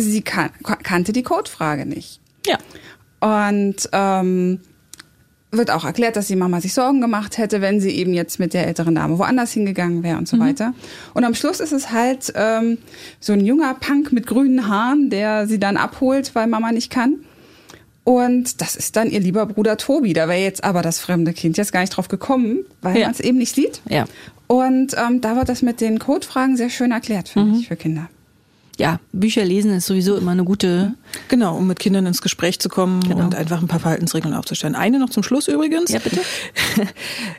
[0.00, 2.20] sie kan kannte die Codefrage nicht.
[2.46, 2.58] Ja.
[3.20, 4.60] Und ähm,
[5.50, 8.52] wird auch erklärt, dass die Mama sich Sorgen gemacht hätte, wenn sie eben jetzt mit
[8.52, 10.40] der älteren Dame woanders hingegangen wäre und so mhm.
[10.40, 10.74] weiter.
[11.14, 12.78] Und am Schluss ist es halt ähm,
[13.18, 17.20] so ein junger Punk mit grünen Haaren, der sie dann abholt, weil Mama nicht kann.
[18.04, 20.12] Und das ist dann ihr lieber Bruder Tobi.
[20.12, 23.04] Da wäre jetzt aber das fremde Kind jetzt gar nicht drauf gekommen, weil ja.
[23.04, 23.80] man es eben nicht sieht.
[23.88, 24.06] Ja.
[24.46, 27.60] Und ähm, da wird das mit den Codefragen sehr schön erklärt, finde mhm.
[27.60, 28.08] ich, für Kinder
[28.78, 30.94] ja, Bücher lesen ist sowieso immer eine gute.
[31.28, 33.24] Genau, um mit Kindern ins Gespräch zu kommen genau.
[33.24, 34.76] und einfach ein paar Verhaltensregeln aufzustellen.
[34.76, 35.90] Eine noch zum Schluss übrigens.
[35.90, 36.20] Ja, bitte.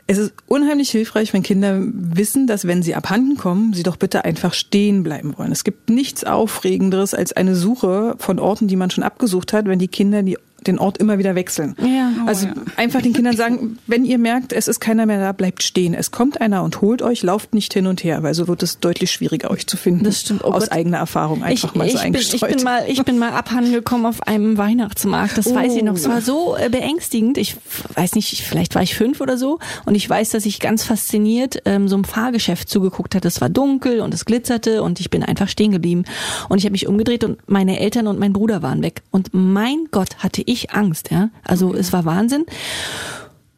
[0.06, 4.24] Es ist unheimlich hilfreich, wenn Kinder wissen, dass wenn sie abhanden kommen, sie doch bitte
[4.24, 5.52] einfach stehen bleiben wollen.
[5.52, 9.78] Es gibt nichts Aufregenderes als eine Suche von Orten, die man schon abgesucht hat, wenn
[9.78, 10.36] die Kinder die
[10.66, 11.74] den Ort immer wieder wechseln.
[11.78, 12.12] Ja.
[12.24, 12.54] Oh, also ja.
[12.76, 15.94] einfach den Kindern sagen, wenn ihr merkt, es ist keiner mehr da, bleibt stehen.
[15.94, 18.78] Es kommt einer und holt euch, lauft nicht hin und her, weil so wird es
[18.78, 20.04] deutlich schwieriger, euch zu finden.
[20.04, 20.44] Das stimmt.
[20.44, 20.72] Oh Aus Gott.
[20.72, 22.40] eigener Erfahrung einfach ich, mal so ich eingestreut.
[22.40, 25.38] Bin, ich bin mal, ich bin mal abhanden gekommen auf einem Weihnachtsmarkt.
[25.38, 25.54] Das oh.
[25.54, 25.94] weiß ich noch.
[25.94, 27.38] Es war so äh, beängstigend.
[27.38, 27.56] Ich
[27.94, 29.58] weiß nicht, vielleicht war ich fünf oder so.
[29.86, 33.28] Und ich weiß, dass ich ganz fasziniert ähm, so einem Fahrgeschäft zugeguckt hatte.
[33.28, 36.04] Es war dunkel und es glitzerte und ich bin einfach stehen geblieben.
[36.48, 39.02] Und ich habe mich umgedreht und meine Eltern und mein Bruder waren weg.
[39.10, 41.30] Und mein Gott, hatte ich Angst, ja.
[41.44, 42.44] Also es war Wahnsinn.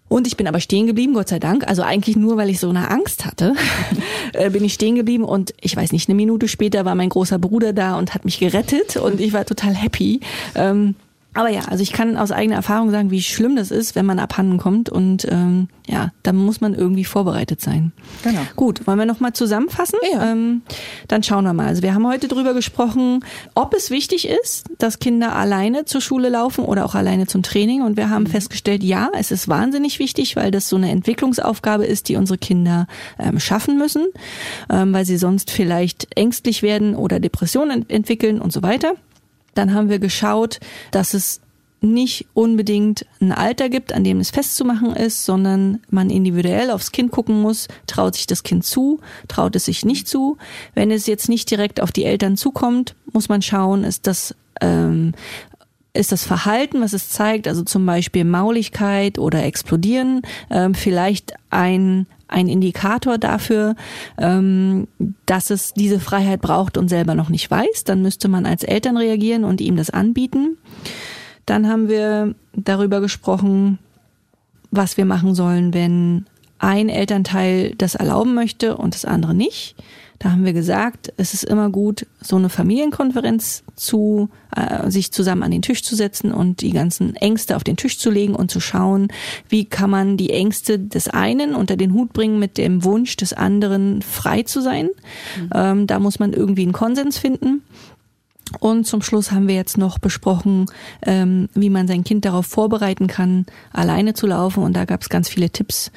[0.09, 1.66] Und ich bin aber stehen geblieben, Gott sei Dank.
[1.66, 3.55] Also eigentlich nur, weil ich so eine Angst hatte,
[4.34, 5.24] äh, bin ich stehen geblieben.
[5.24, 8.38] Und ich weiß nicht, eine Minute später war mein großer Bruder da und hat mich
[8.38, 8.99] gerettet.
[8.99, 10.20] Und ich war total happy.
[10.55, 10.97] Ähm,
[11.35, 14.18] aber ja, also ich kann aus eigener Erfahrung sagen, wie schlimm das ist, wenn man
[14.18, 17.93] abhanden kommt und ähm, ja, da muss man irgendwie vorbereitet sein.
[18.22, 18.41] Genau.
[18.55, 19.99] Gut, wollen wir nochmal zusammenfassen?
[20.12, 20.30] Ja.
[20.30, 20.62] Ähm,
[21.09, 21.66] dann schauen wir mal.
[21.66, 23.24] Also wir haben heute drüber gesprochen,
[23.55, 27.83] ob es wichtig ist, dass Kinder alleine zur Schule laufen oder auch alleine zum Training.
[27.83, 28.28] Und wir haben mhm.
[28.28, 32.87] festgestellt, ja, es ist wahnsinnig wichtig, weil das so eine Entwicklungsaufgabe ist, die unsere Kinder
[33.18, 34.07] ähm, schaffen müssen,
[34.70, 38.95] ähm, weil sie sonst vielleicht ängstlich werden oder Depressionen entwickeln und so weiter.
[39.55, 41.40] Dann haben wir geschaut, dass es
[41.82, 47.11] nicht unbedingt ein Alter gibt, an dem es festzumachen ist, sondern man individuell aufs Kind
[47.11, 50.38] gucken muss, traut sich das Kind zu, traut es sich nicht zu.
[50.74, 55.12] Wenn es jetzt nicht direkt auf die Eltern zukommt, muss man schauen, ist das ähm,
[55.94, 62.07] ist das Verhalten, was es zeigt, also zum Beispiel Mauligkeit oder Explodieren, ähm, vielleicht ein
[62.33, 63.76] ein Indikator dafür,
[64.18, 64.89] ähm,
[65.26, 67.85] dass es diese Freiheit braucht und selber noch nicht weiß.
[67.85, 70.57] Dann müsste man als Eltern reagieren und ihm das anbieten.
[71.47, 73.78] Dann haben wir darüber gesprochen,
[74.70, 76.26] was wir machen sollen, wenn
[76.59, 79.74] ein Elternteil das erlauben möchte und das andere nicht.
[80.23, 85.43] Da haben wir gesagt, es ist immer gut, so eine Familienkonferenz zu äh, sich zusammen
[85.43, 88.49] an den Tisch zu setzen und die ganzen Ängste auf den Tisch zu legen und
[88.49, 89.09] zu schauen,
[89.49, 93.33] wie kann man die Ängste des einen unter den Hut bringen mit dem Wunsch des
[93.33, 94.91] anderen frei zu sein.
[95.37, 95.51] Mhm.
[95.55, 97.62] Ähm, da muss man irgendwie einen Konsens finden.
[98.61, 100.66] Und zum Schluss haben wir jetzt noch besprochen,
[101.03, 104.62] ähm, wie man sein Kind darauf vorbereiten kann, alleine zu laufen.
[104.62, 105.90] Und da gab es ganz viele Tipps,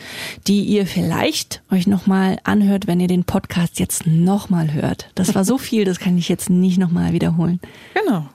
[0.47, 5.09] die ihr vielleicht euch nochmal anhört, wenn ihr den Podcast jetzt nochmal hört.
[5.15, 7.59] Das war so viel, das kann ich jetzt nicht nochmal wiederholen.
[7.93, 8.25] Genau.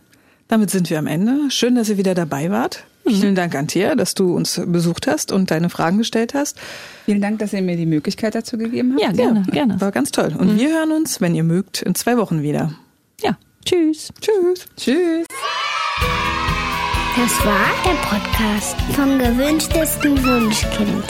[0.48, 1.50] Damit sind wir am Ende.
[1.50, 2.84] Schön, dass ihr wieder dabei wart.
[3.04, 3.10] Mhm.
[3.12, 6.58] Vielen Dank an Thea, dass du uns besucht hast und deine Fragen gestellt hast.
[7.04, 9.02] Vielen Dank, dass ihr mir die Möglichkeit dazu gegeben habt.
[9.02, 9.80] Ja, gerne, ja, gerne.
[9.80, 10.34] War ganz toll.
[10.36, 10.58] Und mhm.
[10.58, 12.74] wir hören uns, wenn ihr mögt, in zwei Wochen wieder.
[13.22, 13.36] Ja.
[13.64, 14.08] Tschüss.
[14.20, 14.66] Tschüss.
[14.76, 15.26] Tschüss.
[17.16, 21.04] Das war der Podcast vom gewünschtesten Wunschkind.